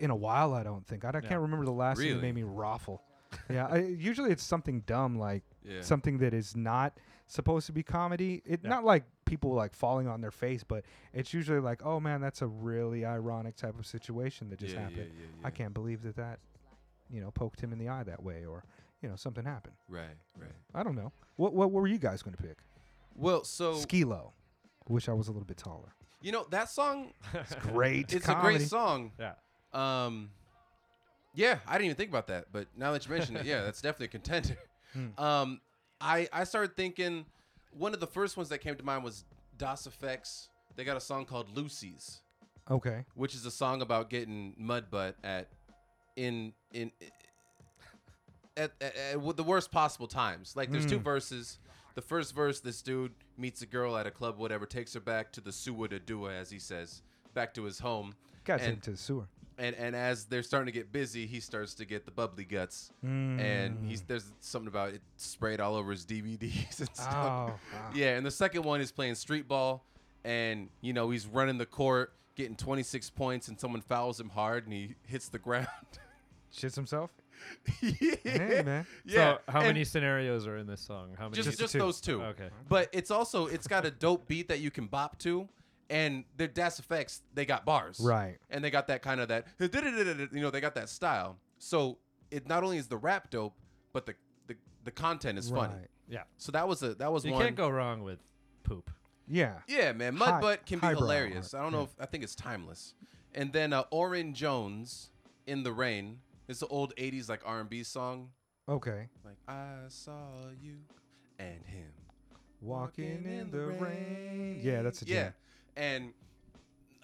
[0.00, 0.54] in a while.
[0.54, 1.04] I don't think.
[1.04, 1.28] I, don't- Yeah.
[1.28, 3.02] can't remember the last thing that made me ruffle.
[3.50, 3.66] yeah.
[3.68, 5.82] I, usually it's something dumb like Yeah.
[5.82, 8.42] something that is not supposed to be comedy.
[8.46, 8.70] It Yeah.
[8.70, 12.42] not like people like falling on their face, but it's usually like, oh man, that's
[12.42, 15.10] a really ironic type of situation that just yeah, happened.
[15.16, 16.38] Yeah, yeah, I can't believe that that,
[17.10, 18.64] you know, poked him in the eye that way, or
[19.02, 19.74] you know, something happened.
[19.88, 20.50] Right, right.
[20.74, 21.12] I don't know.
[21.36, 22.58] What what, what were you guys going to pick?
[23.14, 24.32] Well, so Skee-Lo.
[24.88, 25.94] Wish I was a little bit taller.
[26.20, 27.12] you know that song.
[27.32, 28.12] It's great.
[28.12, 28.56] It's comedy.
[28.56, 29.12] a great song.
[29.18, 29.32] Yeah.
[29.72, 30.30] Um,
[31.34, 33.80] yeah, I didn't even think about that, but now that you mention it, yeah, that's
[33.80, 34.58] definitely a contender.
[34.92, 35.08] Hmm.
[35.18, 35.60] Um,
[36.00, 37.26] I I started thinking
[37.76, 39.24] one of the first ones that came to mind was
[39.58, 40.48] Das EFX.
[40.76, 42.20] They got a song called Lucy's,
[42.70, 43.04] Okay.
[43.14, 45.48] which is a song about getting mud butt at
[46.16, 46.90] in in
[48.56, 50.54] at, at, at with the worst possible times.
[50.56, 51.04] Like there's two Mm.
[51.04, 51.58] verses.
[51.94, 55.32] The first verse, this dude meets a girl at a club, whatever, takes her back
[55.32, 57.02] to the sewer to do as he says,
[57.34, 58.14] back to his home.
[58.44, 59.28] Got And- him to the sewer.
[59.58, 62.90] And and as they're starting to get busy, he starts to get the bubbly guts,
[63.02, 63.38] and
[63.78, 63.88] Mm.
[63.88, 67.08] he's there's something about it sprayed all over his DVDs and stuff.
[67.14, 67.16] Oh,
[67.72, 67.90] wow.
[67.94, 69.84] Yeah, and the second one is playing street ball,
[70.24, 74.64] and you know he's running the court, getting 26 points, and someone fouls him hard,
[74.64, 75.68] and he hits the ground.
[76.54, 77.10] Shits himself.
[77.82, 78.86] yeah, Hey man.
[79.04, 79.34] yeah.
[79.34, 81.14] So how and many scenarios are in this song?
[81.18, 81.34] How many?
[81.34, 81.78] Just Just just, two.
[81.80, 82.22] those two.
[82.22, 82.48] Okay.
[82.68, 85.48] But it's also it's got a dope beat that you can bop to,
[85.90, 88.00] and their Das EFX they got bars.
[88.00, 88.38] Right.
[88.50, 91.98] and they got that kind of that you know they got that style so
[92.30, 93.54] it not only is the rap dope
[93.92, 94.14] but the
[94.46, 95.88] the, the content is funny Right.
[96.08, 96.22] yeah.
[96.38, 97.28] so that was a that was one.
[97.30, 98.18] You one can't go wrong with
[98.62, 98.90] poop.
[99.28, 99.54] Yeah.
[99.68, 102.06] yeah man mud High- butt can be highbrow hilarious art, i don't know if i
[102.06, 102.94] think it's timeless
[103.34, 105.10] and then uh orin jones
[105.46, 106.18] in the rain
[106.48, 108.30] it's an old 80s like r&b song
[108.68, 109.08] Okay.
[109.24, 110.76] like i saw you
[111.38, 111.92] and him
[112.60, 114.58] Walking in the rain.
[114.62, 115.32] Yeah, that's a yeah jam.
[115.76, 116.12] And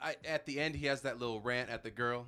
[0.03, 2.27] I, at the end he has that little rant at the girl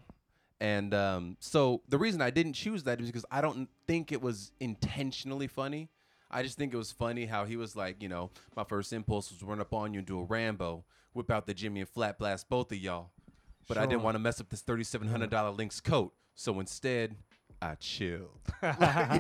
[0.61, 4.21] and um, so the reason i didn't choose that is because i don't think it
[4.21, 5.89] was intentionally funny
[6.31, 9.31] i just think it was funny how he was like you know my first impulse
[9.31, 10.85] was run up on you and do a rambo
[11.15, 13.11] whip out the jimmy and flat blast both of y'all
[13.69, 17.15] but i didn't want to mess up this $3700 lynx coat so instead
[17.61, 18.69] i chilled you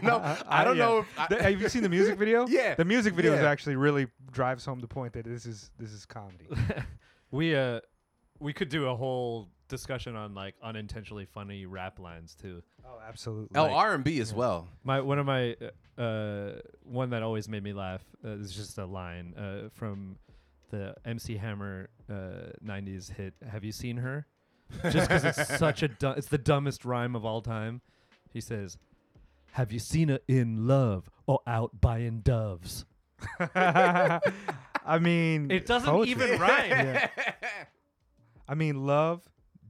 [0.03, 0.85] know i don't yeah.
[0.85, 2.47] know if I, The- have you seen the music video?
[2.49, 2.75] Yeah.
[2.75, 3.49] The music video Yeah.
[3.49, 6.49] actually really drives home the point that this is this is comedy.
[7.33, 7.80] we uh,
[8.39, 12.62] we could do a whole discussion on like unintentionally funny rap lines too.
[12.87, 13.59] oh, absolutely.
[13.59, 15.57] oh like- r&b as well My one of my
[15.99, 16.53] uh, uh
[16.85, 20.16] one that always made me laugh uh, is just a line uh, from
[20.70, 23.35] the MC Hammer uh, '90s hit.
[23.51, 24.26] Have you seen her?
[24.91, 27.83] Just because it's such a du- it's the dumbest rhyme of all time.
[28.33, 28.78] He says,
[29.53, 32.87] "Have you seen her in love or out buying doves?"
[34.85, 36.11] I mean, It doesn't poetry.
[36.12, 36.70] even rhyme.
[36.70, 37.09] Yeah.
[38.49, 39.22] I mean, love,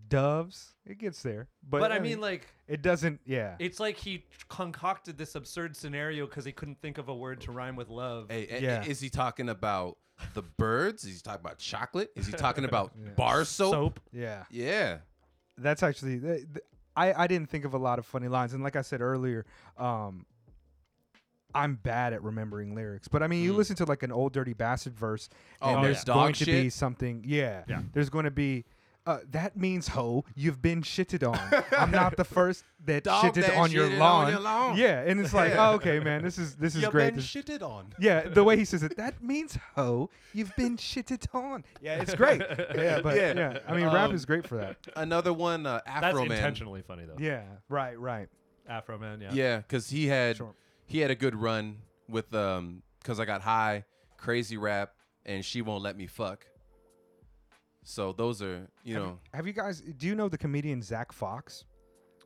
[0.09, 0.71] doves.
[0.85, 3.21] It gets there, but, But, I mean, like, it doesn't.
[3.25, 3.55] Yeah.
[3.61, 7.53] it's like he concocted this absurd scenario because he couldn't think of a word to
[7.53, 8.27] rhyme with love.
[8.31, 8.83] Hey, Yeah.
[8.85, 9.97] is he talking about
[10.35, 11.05] the birds?
[11.05, 12.11] Is he talking about chocolate?
[12.17, 13.11] Is he talking about Yeah.
[13.11, 13.73] bar soap?
[13.73, 14.01] Soap.
[14.13, 14.45] yeah.
[14.51, 14.99] Yeah.
[15.57, 16.19] That's actually.
[16.19, 16.65] th- th-
[16.97, 19.47] I I didn't think of a lot of funny lines, and like I said earlier,
[19.79, 20.27] um,
[21.55, 23.09] I'm bad at remembering lyrics.
[23.09, 23.57] But I mean, you Mm.
[23.57, 25.29] listen to like an old dirty bastard verse,
[25.61, 25.83] Oh, and yeah.
[25.85, 27.25] there's dog going to be something.
[27.27, 27.65] Yeah.
[27.69, 27.83] Yeah.
[27.93, 28.65] There's going to be.
[29.05, 31.37] Uh, that means ho, you've been shitted on.
[31.77, 34.31] I'm not the first that Dog shitted that on your shitted on lawn.
[34.31, 34.77] your lawn.
[34.77, 35.71] Yeah, and it's like, Yeah.
[35.71, 37.07] oh, okay, man, this is this is You've great.
[37.09, 37.93] been This- shitted on.
[37.99, 41.65] yeah, the way he says it, that means ho, you've been shitted on.
[41.81, 42.43] Yeah, it's great.
[42.77, 43.59] Yeah, but yeah, Yeah.
[43.67, 44.77] I mean, rap Um, is great for that.
[44.95, 46.29] Another one, uh, That's Afroman.
[46.29, 47.17] That's intentionally funny though.
[47.19, 48.29] Yeah, right, right.
[48.71, 49.21] Afroman.
[49.21, 49.31] Yeah.
[49.33, 50.55] Yeah, because he had Sure.
[50.93, 51.79] He had a good run
[52.09, 53.85] with um because I got high,
[54.17, 54.93] crazy rap,
[55.25, 56.47] and she won't let me fuck.
[57.83, 59.81] So those are you have, know have you guys?
[59.81, 61.65] Do you know the comedian Zach Fox?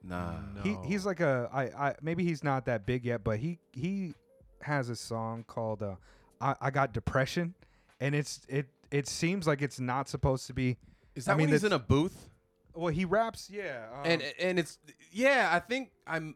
[0.03, 0.33] nah.
[0.55, 0.63] No.
[0.63, 4.15] He he's like a I I maybe he's not that big yet, but he he
[4.63, 5.95] has a song called uh,
[6.41, 7.55] I I got depression,
[8.01, 10.77] and it's it it seems like it's not supposed to be.
[11.15, 12.31] Is that I that mean, when he's in a booth?
[12.75, 14.79] Well, he raps, yeah, um, and and it's
[15.11, 15.49] yeah.
[15.53, 16.35] I think I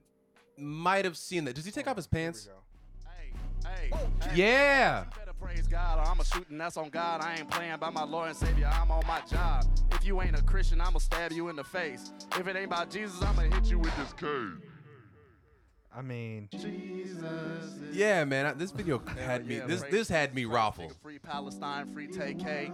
[0.61, 1.55] might have seen that.
[1.55, 2.49] Does he take off his pants?
[3.05, 3.33] Hey,
[3.69, 3.99] hey, oh,
[4.29, 4.37] hey.
[4.37, 5.05] Yeah.
[5.05, 7.23] You better praise God or I'ma shoot and that's on God.
[7.23, 8.69] I ain't playing by my Lord and Savior.
[8.73, 9.65] I'm on my job.
[9.93, 12.13] If you ain't a Christian, I'ma stab you in the face.
[12.39, 14.63] If it ain't about Jesus, I'ma hit you with this cane.
[15.95, 17.75] I mean, Jesus.
[17.93, 18.47] Yeah, man.
[18.47, 19.57] I- This video had me.
[19.57, 20.93] Yeah, This this had me praise raffled.
[20.93, 22.71] nigga, Free Palestine, free TK.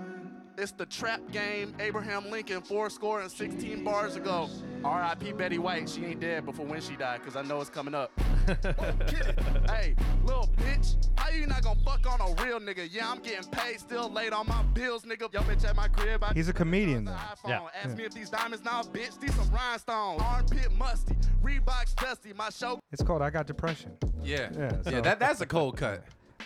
[0.59, 1.75] It's the trap game.
[1.81, 4.49] Abraham Lincoln, four score and 16 bars ago.
[4.85, 5.33] R.I.P.
[5.33, 5.89] Betty White.
[5.89, 8.11] She ain't dead before when she died, cause I know it's coming up.
[8.47, 9.39] Get it?
[9.69, 9.95] Hey,
[10.25, 10.97] little bitch.
[11.19, 12.89] How you not gonna fuck on a real nigga?
[12.91, 15.33] Yeah, I'm getting paid, still late on my bills, nigga.
[15.33, 16.25] Yo, bitch at my crib.
[16.25, 17.13] I He's a comedian, though.
[17.13, 17.49] iPhone.
[17.49, 17.61] Yeah.
[17.83, 17.95] Ask Yeah.
[17.97, 19.21] me if these diamonds now, bitch.
[19.21, 20.23] These some rhinestones.
[20.23, 21.17] Armpit musty.
[21.43, 22.33] Reeboks dusty.
[22.33, 23.93] My show It's called "I Got Depression."
[24.23, 24.49] Yeah.
[24.57, 25.01] Yeah, Yeah.
[25.03, 26.03] that that's a cold cut.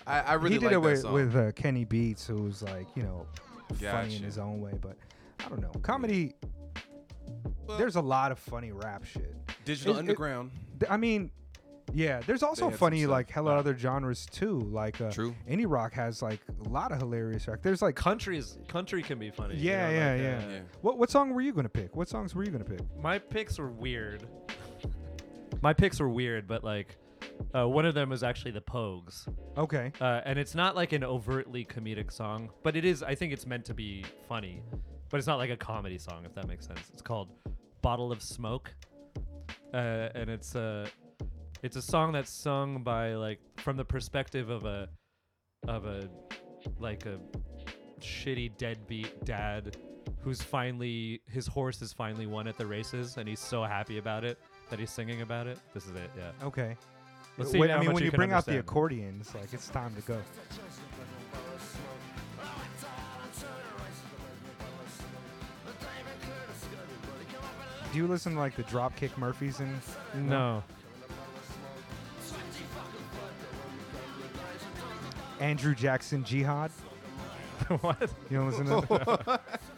[0.06, 1.12] I, I really he did like it that with song.
[1.12, 3.26] with uh, Kenny Beats, who's like you know
[3.74, 4.72] funny in his own way.
[4.80, 4.96] But
[5.44, 6.34] I don't know, comedy.
[7.66, 9.34] Well- there's a lot of funny rap shit.
[9.64, 10.50] Digital it- it- Underground.
[10.80, 11.30] Th- I mean,
[11.92, 12.20] yeah.
[12.26, 13.10] There's also funny stuff.
[13.10, 14.58] like hella other genres too.
[14.60, 15.34] Like uh, True.
[15.48, 17.62] indie rock has like a lot of hilarious track.
[17.62, 19.56] There's like Countries, country can be funny.
[19.56, 20.60] you yeah, know, yeah, like, yeah, uh, Yeah.
[20.82, 21.94] What what song were you gonna pick?
[21.96, 22.80] What songs were you gonna pick?
[23.00, 24.26] My picks were weird.
[25.62, 26.96] My picks were weird, but like,
[27.54, 29.92] uh, one of them is actually the Pogues, Okay.
[30.00, 33.02] uh, and it's not like an overtly comedic song, but it is.
[33.02, 34.62] I think it's meant to be funny,
[35.10, 36.90] but it's not like a comedy song, if that makes sense.
[36.92, 37.28] It's called
[37.82, 38.72] "Bottle of Smoke,"
[39.74, 40.86] uh, and it's a
[41.62, 44.88] it's a song that's sung by like from the perspective of a
[45.68, 46.08] of a
[46.78, 47.18] like a
[48.00, 49.76] shitty deadbeat dad
[50.22, 54.24] who's finally his horse is finally won at the races and he's so happy about
[54.24, 54.38] it
[54.70, 55.58] that he's singing about it.
[55.74, 56.30] This is it, yeah.
[56.46, 56.76] Okay.
[57.38, 58.68] Let's see Wait, how I mean, much when you bring out the understand.
[58.68, 60.18] accordion, it's like it's time to go.
[67.92, 69.80] Do you listen to like the Dropkick Murphys and
[70.28, 70.62] No.
[75.40, 76.70] Andrew Jackson Jihad?
[77.80, 78.00] what?
[78.30, 79.38] You don't listen to them?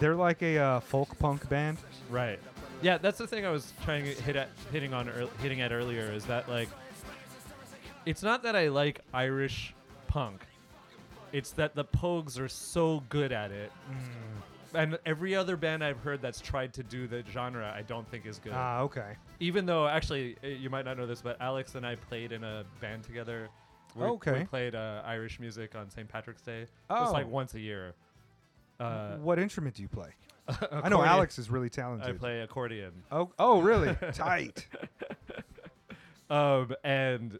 [0.00, 1.78] They're like a uh, folk punk band.
[2.08, 2.38] Right.
[2.82, 5.72] Yeah, that's the thing I was trying to hit at hitting on ear hitting at
[5.72, 6.68] earlier is that like
[8.06, 9.74] it's not that I like Irish
[10.06, 10.42] punk.
[11.32, 13.70] It's that the Pogues are so good at it.
[14.74, 18.26] And every other band I've heard that's tried to do the genre, I don't think
[18.26, 18.52] is good.
[18.54, 19.16] Ah, okay.
[19.40, 22.44] Even though, actually, uh, you might not know this, but Alex and I played in
[22.44, 23.48] a band together.
[23.94, 24.04] We,
[24.40, 26.06] We played uh, Irish music on St.
[26.06, 26.66] Patrick's Day.
[26.90, 27.30] Just like Oh.
[27.30, 27.94] once a year.
[28.80, 30.10] Uh, what instrument do you play?
[30.70, 31.02] I know.
[31.02, 32.08] Alex is really talented.
[32.08, 32.92] I play accordion.
[33.12, 33.94] Oh, oh, really?
[34.12, 34.66] Tight.
[36.30, 37.38] Um, and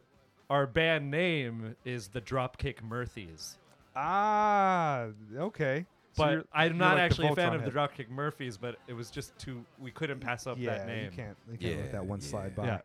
[0.49, 3.57] our band name is the Dropkick Murphys.
[3.95, 5.85] Ah, okay.
[6.13, 7.91] So But you're- I'm you're not like the actually a fan Voltron of the head.
[7.91, 11.05] Dropkick Murphys, but it was just too we couldn't pass up yeah, that name.
[11.05, 11.37] you can't.
[11.51, 12.65] You can't let that one slide by.
[12.65, 12.79] Yeah.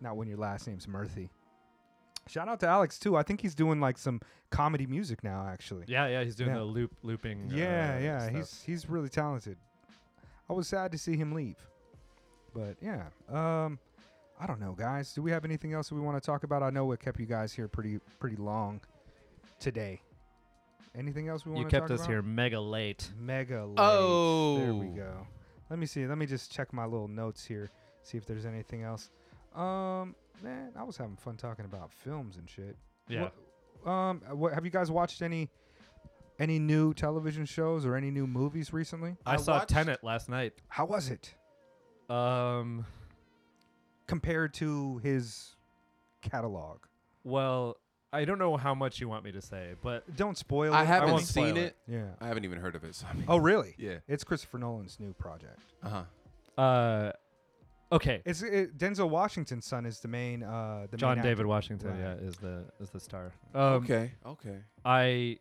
[0.00, 1.28] Not when your last name's Murphy.
[2.30, 3.16] Shout out to Alex too.
[3.16, 4.20] I think he's doing like some
[4.50, 5.46] comedy music now.
[5.48, 5.84] Actually.
[5.88, 6.58] Yeah, yeah, he's doing Yeah.
[6.58, 7.50] the loop looping.
[7.52, 8.18] Yeah, uh, yeah.
[8.20, 8.34] stuff.
[8.36, 9.58] He's he's really talented.
[10.48, 11.56] I was sad to see him leave,
[12.54, 13.04] but yeah.
[13.28, 13.78] Um,
[14.38, 15.12] I don't know, guys.
[15.12, 16.62] Do we have anything else that we want to talk about?
[16.62, 18.80] I know it kept you guys here pretty pretty long
[19.58, 20.00] today.
[20.96, 22.10] Anything else we want you kept talk us about?
[22.10, 23.10] here mega late.
[23.18, 23.74] Mega late.
[23.78, 24.58] Oh.
[24.58, 25.26] There we go.
[25.68, 26.06] Let me see.
[26.06, 27.70] Let me just check my little notes here.
[28.02, 29.10] See if there's anything else.
[29.54, 32.76] Um, man, I was having fun talking about films and shit.
[33.08, 33.28] Yeah.
[33.82, 35.50] What, um, what have you guys watched any
[36.38, 39.16] any new television shows or any new movies recently?
[39.26, 40.54] I, I saw watched- Tenet last night.
[40.68, 41.34] How was it
[42.08, 42.86] Um,
[44.06, 45.56] compared to his
[46.22, 46.78] catalog?
[47.24, 47.76] well,
[48.12, 50.76] I don't know how much you want me to say, but Don't spoil it.
[50.76, 50.86] I it.
[50.86, 51.58] haven't won't seen it.
[51.58, 51.76] it.
[51.86, 52.06] Yeah.
[52.20, 52.96] I haven't even heard of it.
[52.96, 53.76] So I mean, Oh, really?
[53.78, 53.98] yeah.
[54.08, 55.60] It's Christopher Nolan's new project.
[55.82, 56.04] Uh
[56.56, 56.60] huh.
[56.60, 57.12] uh,
[57.92, 58.22] okay.
[58.24, 61.48] It's it, Denzel Washington's son is the main uh the John main David actor.
[61.48, 62.00] Washington, Right.
[62.00, 63.32] yeah, is the is the star.
[63.54, 64.12] Um, okay.
[64.26, 64.58] Okay.
[64.84, 65.38] I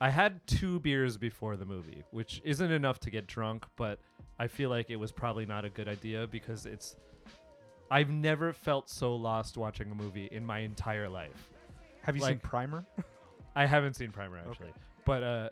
[0.00, 3.98] I had two beers before the movie, which isn't enough to get drunk, but
[4.38, 6.96] I feel like it was probably not a good idea because it's
[7.90, 11.50] I've never felt so lost watching a movie in my entire life.
[12.02, 12.84] Have you seen Primer?
[13.56, 14.72] I haven't seen Primer actually,
[15.06, 15.48] but uh,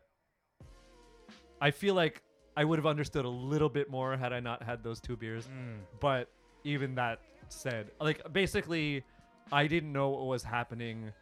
[1.60, 2.22] I feel like
[2.56, 5.46] I would have understood a little bit more had I not had those two beers.
[5.46, 5.78] Mm.
[6.00, 6.28] But
[6.64, 9.04] even that said, like basically,
[9.52, 11.12] I didn't know what was happening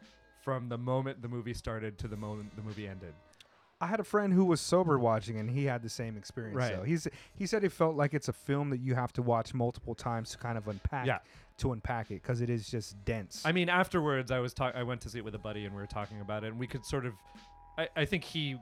[0.43, 3.13] from the moment the movie started to the moment the movie ended.
[3.81, 6.55] I had a friend who was sober watching, and he had the same experience.
[6.55, 6.73] Right.
[6.73, 9.53] So he's he said it felt like it's a film that you have to watch
[9.53, 11.05] multiple times to kind of unpack.
[11.05, 11.19] Yeah.
[11.59, 13.43] To unpack it because it is just dense.
[13.45, 15.75] I mean, afterwards, I was talk- I went to see it with a buddy, and
[15.75, 17.13] we were talking about it, and we could sort of,
[17.77, 18.57] I, I think he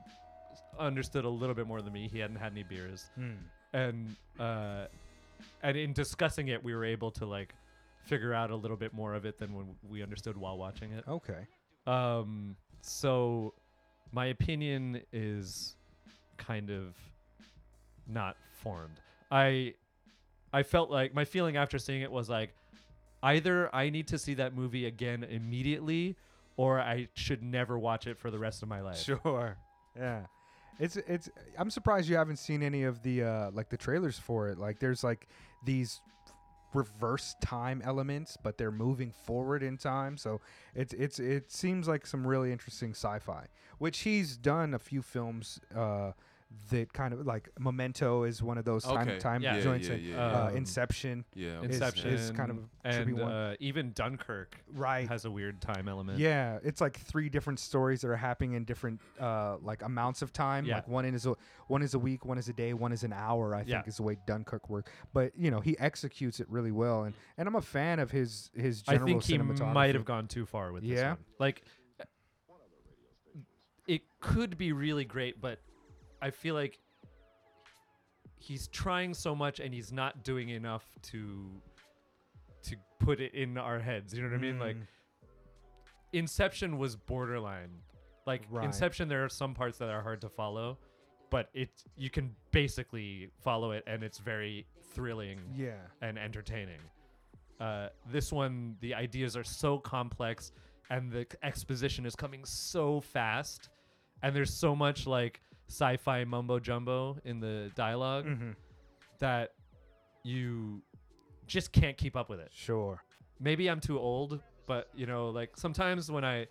[0.80, 2.08] understood a little bit more than me.
[2.12, 3.32] He hadn't had any beers, Hmm.
[3.74, 4.86] and uh,
[5.64, 7.54] and in discussing it, we were able to like
[8.06, 11.04] figure out a little bit more of it than when we understood while watching it.
[11.08, 11.48] Okay.
[11.88, 13.54] Um, so
[14.12, 15.76] my opinion is
[16.38, 16.96] kind of
[18.08, 19.00] not formed.
[19.32, 19.76] I
[20.54, 22.54] I felt like my feeling after seeing it was like
[23.24, 26.16] either I need to see that movie again immediately
[26.58, 28.98] or I should never watch it for the rest of my life.
[28.98, 29.58] Sure.
[29.96, 30.26] Yeah.
[30.82, 31.30] It's it's
[31.60, 34.58] I'm surprised you haven't seen any of the uh like the trailers for it.
[34.58, 35.28] Like there's like
[35.64, 36.02] these
[36.74, 40.18] reverse time elements, but they're moving forward in time.
[40.18, 40.42] So
[40.74, 43.46] it's it's it seems like some really interesting sci-fi,
[43.78, 46.14] which he's done a few films uh
[46.70, 49.18] that kind of like Memento is one of those time Okay.
[49.20, 49.56] time Yeah.
[49.58, 49.88] Yeah, joints.
[49.88, 51.62] yeah, and, yeah, uh, Um, Inception, Yeah.
[51.62, 52.58] Inception is kind of
[52.94, 53.32] should be and one.
[53.32, 55.08] uh, even Dunkirk right?
[55.08, 56.20] has a weird time element.
[56.20, 60.34] Yeah, it's like three different stories that are happening in different uh, like amounts of
[60.34, 60.66] time.
[60.66, 60.76] Yeah.
[60.76, 61.36] Like one is a
[61.68, 63.56] one is a week, one is a day, one is an hour.
[63.56, 63.84] I think Yeah.
[63.86, 64.92] is the way Dunkirk works.
[65.14, 68.52] But you know he executes it really well, and and I'm a fan of his
[68.56, 68.82] his.
[68.82, 69.74] General I General think he cinematography.
[69.74, 71.10] might have gone too far with this Yeah?
[71.12, 71.18] one.
[71.40, 71.64] Like,
[73.88, 75.60] it could be really great, but
[76.22, 76.78] I feel like
[78.38, 81.50] he's trying so much and he's not doing enough to
[82.64, 84.14] to put it in our heads.
[84.14, 84.60] You know what I mean?
[84.60, 84.88] Like, Mm,
[86.14, 87.72] Inception was borderline.
[88.28, 88.66] Like Right.
[88.66, 90.78] Inception, there are some parts that are hard to follow,
[91.30, 96.82] but it you can basically follow it, and it's very thrilling yeah, and entertaining.
[97.60, 100.52] Uh, this one, the ideas are so complex,
[100.90, 103.70] and the exposition is coming so fast,
[104.22, 105.42] and there's so much like
[105.72, 108.56] sci-fi mumbo jumbo in the dialog Mhm.
[109.20, 109.54] that
[110.24, 110.82] you
[111.48, 112.52] just can't keep up with it.
[112.52, 113.02] sure.
[113.40, 116.48] Maybe I'm too old, but you know, like sometimes when I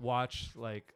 [0.00, 0.92] watch like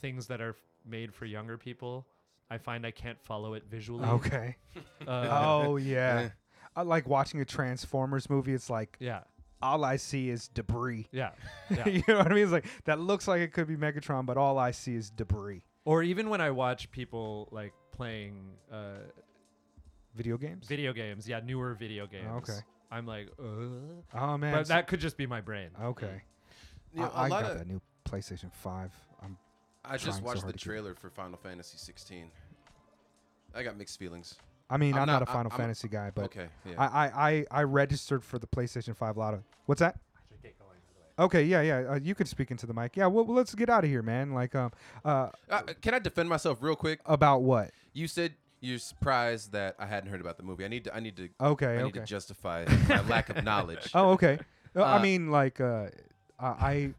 [0.00, 2.06] things that are made for younger people,
[2.50, 4.06] I find I can't follow it visually.
[4.08, 4.56] Okay.
[5.06, 5.28] Uh,
[5.66, 6.30] oh yeah.
[6.76, 8.54] I like watching a Transformers movie.
[8.54, 9.22] It's like yeah,
[9.60, 11.08] all I see is debris.
[11.10, 11.30] yeah,
[11.70, 11.88] yeah.
[11.88, 12.44] you know what I mean?
[12.44, 15.64] It's like that looks like it could be Megatron, but all I see is debris.
[15.84, 18.36] Or even when I watch people like playing
[18.72, 18.98] uh,
[20.14, 20.66] Video games.
[20.68, 22.28] video games, yeah, newer video games.
[22.48, 22.58] okay.
[22.90, 23.42] I'm like, uh,
[24.14, 24.52] oh man.
[24.52, 25.70] but so- that could just be my brain.
[25.82, 26.22] okay.
[26.94, 28.92] You know, I, a I lot got of that new PlayStation Five.
[29.22, 29.38] I'm
[29.84, 32.30] I just trying so watched hard the to keep- trailer for Final Fantasy 16.
[33.54, 34.34] I got mixed feelings.
[34.68, 36.74] I mean, I'm, I'm not, not- a Final I'm- Fantasy guy, but okay, yeah.
[36.76, 39.42] I, I, I, I registered for the PlayStation 5 Lotto.
[39.64, 39.98] What's that?
[41.22, 41.78] Okay, yeah, yeah.
[41.92, 42.96] Uh, you could speak into the mic.
[42.96, 44.32] Yeah, well, well, let's get out of here, man.
[44.32, 44.72] Like, um,
[45.04, 47.00] uh, Uh, can I defend myself real quick?
[47.06, 47.70] about what?
[47.92, 50.64] You said you're surprised that I hadn't heard about the movie.
[50.64, 50.94] I need to.
[50.94, 51.28] I need to.
[51.40, 52.00] Okay, I need okay.
[52.00, 53.90] to justify my lack of knowledge.
[53.94, 54.38] Oh, okay.
[54.74, 55.88] Uh, I Uh, mean, like, uh,
[56.40, 56.94] I,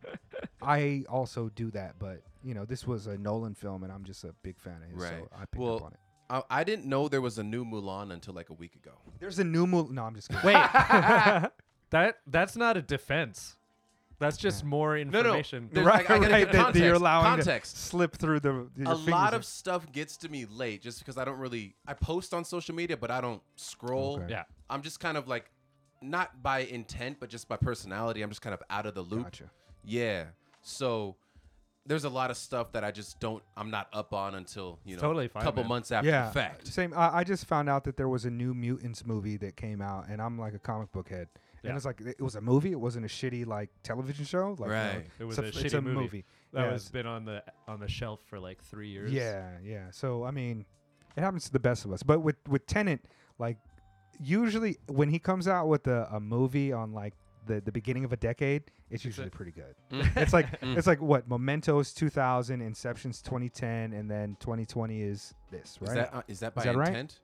[0.61, 4.23] I also do that, but you know, this was a Nolan film, and I'm just
[4.23, 5.09] a big fan of his, Right.
[5.23, 5.99] so I picked Well, up on it.
[6.29, 8.91] I, I didn't know there was a new Mulan until like a week ago.
[9.19, 9.91] There's a new movie.
[9.93, 10.45] No, I'm just kidding.
[10.45, 10.53] Wait,
[11.89, 13.55] that that's not a defense.
[14.19, 15.01] That's just more no.
[15.01, 15.69] information.
[15.71, 17.75] There's- I- I gotta right, give that you're context, allowing context.
[17.75, 18.49] to slip through the.
[18.49, 19.37] your a fingers lot in.
[19.39, 21.75] of stuff gets to me late just because I don't really.
[21.87, 24.17] I post on social media, but I don't scroll.
[24.17, 24.27] Okay.
[24.29, 24.43] Yeah.
[24.69, 25.51] I'm just kind of like,
[26.01, 28.21] not by intent, but just by personality.
[28.21, 29.23] I'm just kind of out of the loop.
[29.23, 29.49] Gotcha.
[29.83, 30.25] Yeah.
[30.61, 31.15] So
[31.85, 33.43] there's a lot of stuff that I just don't.
[33.57, 35.69] I'm not up on until you know, Totally fine, a couple man.
[35.69, 36.67] months after yeah, the fact.
[36.67, 36.93] Same.
[36.95, 40.07] I, I just found out that there was a new Mutants movie that came out,
[40.07, 41.27] and I'm like a comic book head.
[41.69, 42.71] And it's like it was a movie.
[42.71, 44.49] It wasn't a shitty like television show.
[44.59, 45.05] Like, you know, Right.
[45.19, 46.25] It was it's a, a, shitty it's a movie, movie.
[46.53, 49.11] that Yeah, was been on the on the shelf for like three years.
[49.13, 49.85] Yeah, yeah.
[49.91, 50.65] So I mean,
[51.15, 52.03] it happens to the best of us.
[52.03, 52.99] But with with Tenet,
[53.39, 53.57] like
[54.19, 57.13] usually when he comes out with a, a movie on like
[57.45, 59.75] the the beginning of a decade, it's usually pretty good.
[60.15, 60.77] it's like Mm.
[60.77, 65.89] it's like what Memento's 2000, Inception's 2010, and then 2020 is this, right?
[65.89, 67.19] Is that uh, is that by that right?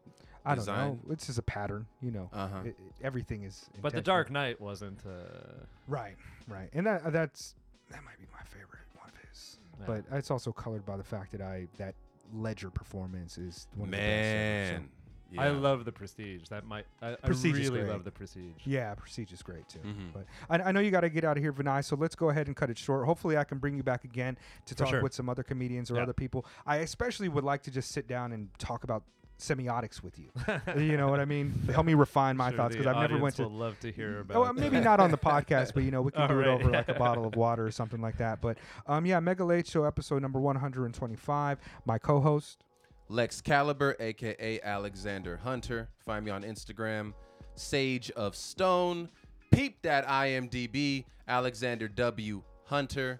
[0.46, 0.46] Intent?
[0.46, 0.88] I don't design?
[1.06, 1.14] know.
[1.14, 2.30] It's just a pattern, you know.
[2.34, 2.60] Uh-huh.
[2.66, 3.70] It- it- everything is.
[3.82, 4.02] But the.
[4.02, 5.00] Dark Knight wasn't.
[5.06, 6.16] Uh, Right,
[6.48, 7.56] right, and that that's
[7.90, 9.58] that might be my favorite one of his.
[9.80, 9.86] Yeah.
[9.88, 11.96] But it's also colored by the fact that I that
[12.34, 14.90] Ledger performance is one of the best so- Man.
[15.38, 16.48] I love the Prestige.
[16.50, 16.86] That might.
[17.04, 17.92] I, I Prestige is really great.
[17.92, 18.54] love the Prestige.
[18.66, 19.78] Yeah, Prestige is great too.
[19.80, 20.12] Mhm.
[20.12, 21.86] But I, I know you got to get out of here, Vinay.
[21.86, 23.06] So let's go ahead and cut it short.
[23.06, 25.04] Hopefully, I can bring you back again to For talk sure.
[25.04, 26.02] with some other comedians or Yeah.
[26.04, 26.48] other people.
[26.66, 29.04] I especially would like to just sit down and talk about
[29.40, 30.30] semiotics with you.
[30.82, 31.54] you know what I mean?
[31.74, 33.44] Help me refine my Sure thoughts because I've never went to.
[33.44, 34.50] will love to hear about.
[34.50, 36.70] Oh, maybe not on the podcast, but you know we can All do it over
[36.70, 38.42] like a bottle of water or something like that.
[38.42, 41.60] But um, yeah, Mega Late Show episode number one hundred and twenty-five.
[41.86, 42.64] My co-host.
[43.12, 45.90] Lex Caliber, aka Alexander Hunter.
[46.06, 47.14] Find me on Instagram,
[47.56, 49.10] Sage of Stone.
[49.52, 52.44] Peep that IMDb, Alexander W.
[52.66, 53.20] Hunter.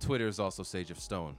[0.00, 1.36] Twitter is also Sage of Stone.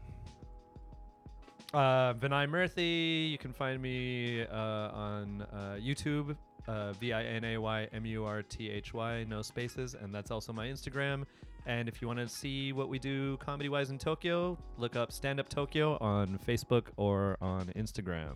[1.73, 3.31] Uh, Vinay Murthy.
[3.31, 6.35] You can find me uh, on uh, YouTube.
[6.67, 10.13] Uh, V I N A Y M U R T H Y, no spaces, and
[10.13, 11.23] that's also my Instagram.
[11.65, 15.11] And if you want to see what we do comedy wise in Tokyo, look up
[15.11, 18.35] Stand Up Tokyo on Facebook or on Instagram.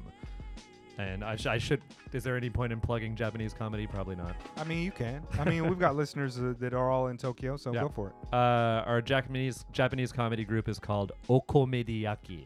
[0.97, 1.81] And I, sh- I should.
[2.13, 3.85] Is there any point in plugging Japanese comedy?
[3.85, 4.35] Probably not.
[4.57, 5.21] I mean, you can.
[5.37, 7.81] I mean, we've got listeners uh, that are all in Tokyo, so Yeah.
[7.81, 8.15] go for it.
[8.33, 8.37] Uh,
[8.87, 12.45] our Japanese Japanese comedy group is called Okomedyaki.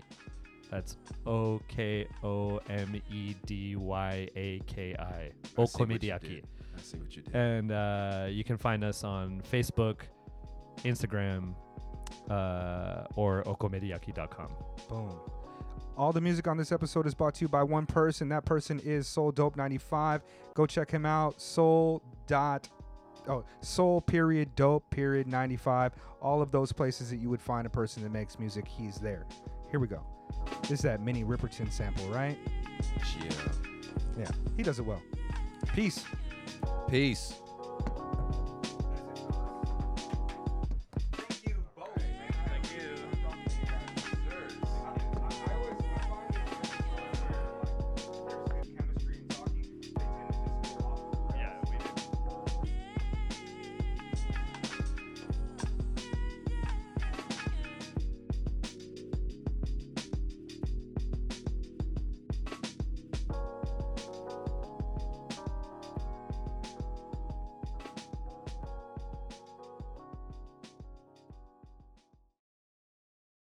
[0.70, 5.32] That's O K O M E D Y A K I.
[5.58, 6.44] Okomedyaki.
[6.78, 7.36] I see what you did.
[7.36, 10.02] And uh, you can find us on Facebook,
[10.84, 11.56] Instagram,
[12.30, 14.50] uh, or okomedyaki.com.
[14.88, 15.20] Boom.
[15.98, 18.30] All the music on this episode is brought to you by one person.
[18.30, 20.22] That person is Soul Dope 95.
[20.54, 21.42] Go check him out.
[21.42, 22.70] Soul dot
[23.28, 25.94] oh Soul period dope period 95.
[26.22, 29.26] All of those places that you would find a person that makes music, he's there.
[29.72, 30.02] Here we go.
[30.64, 32.38] This is that Minnie Riperton sample, right?
[33.22, 33.30] Yeah.
[34.18, 35.02] Yeah, he does it well.
[35.74, 36.04] Peace.
[36.90, 37.34] Peace.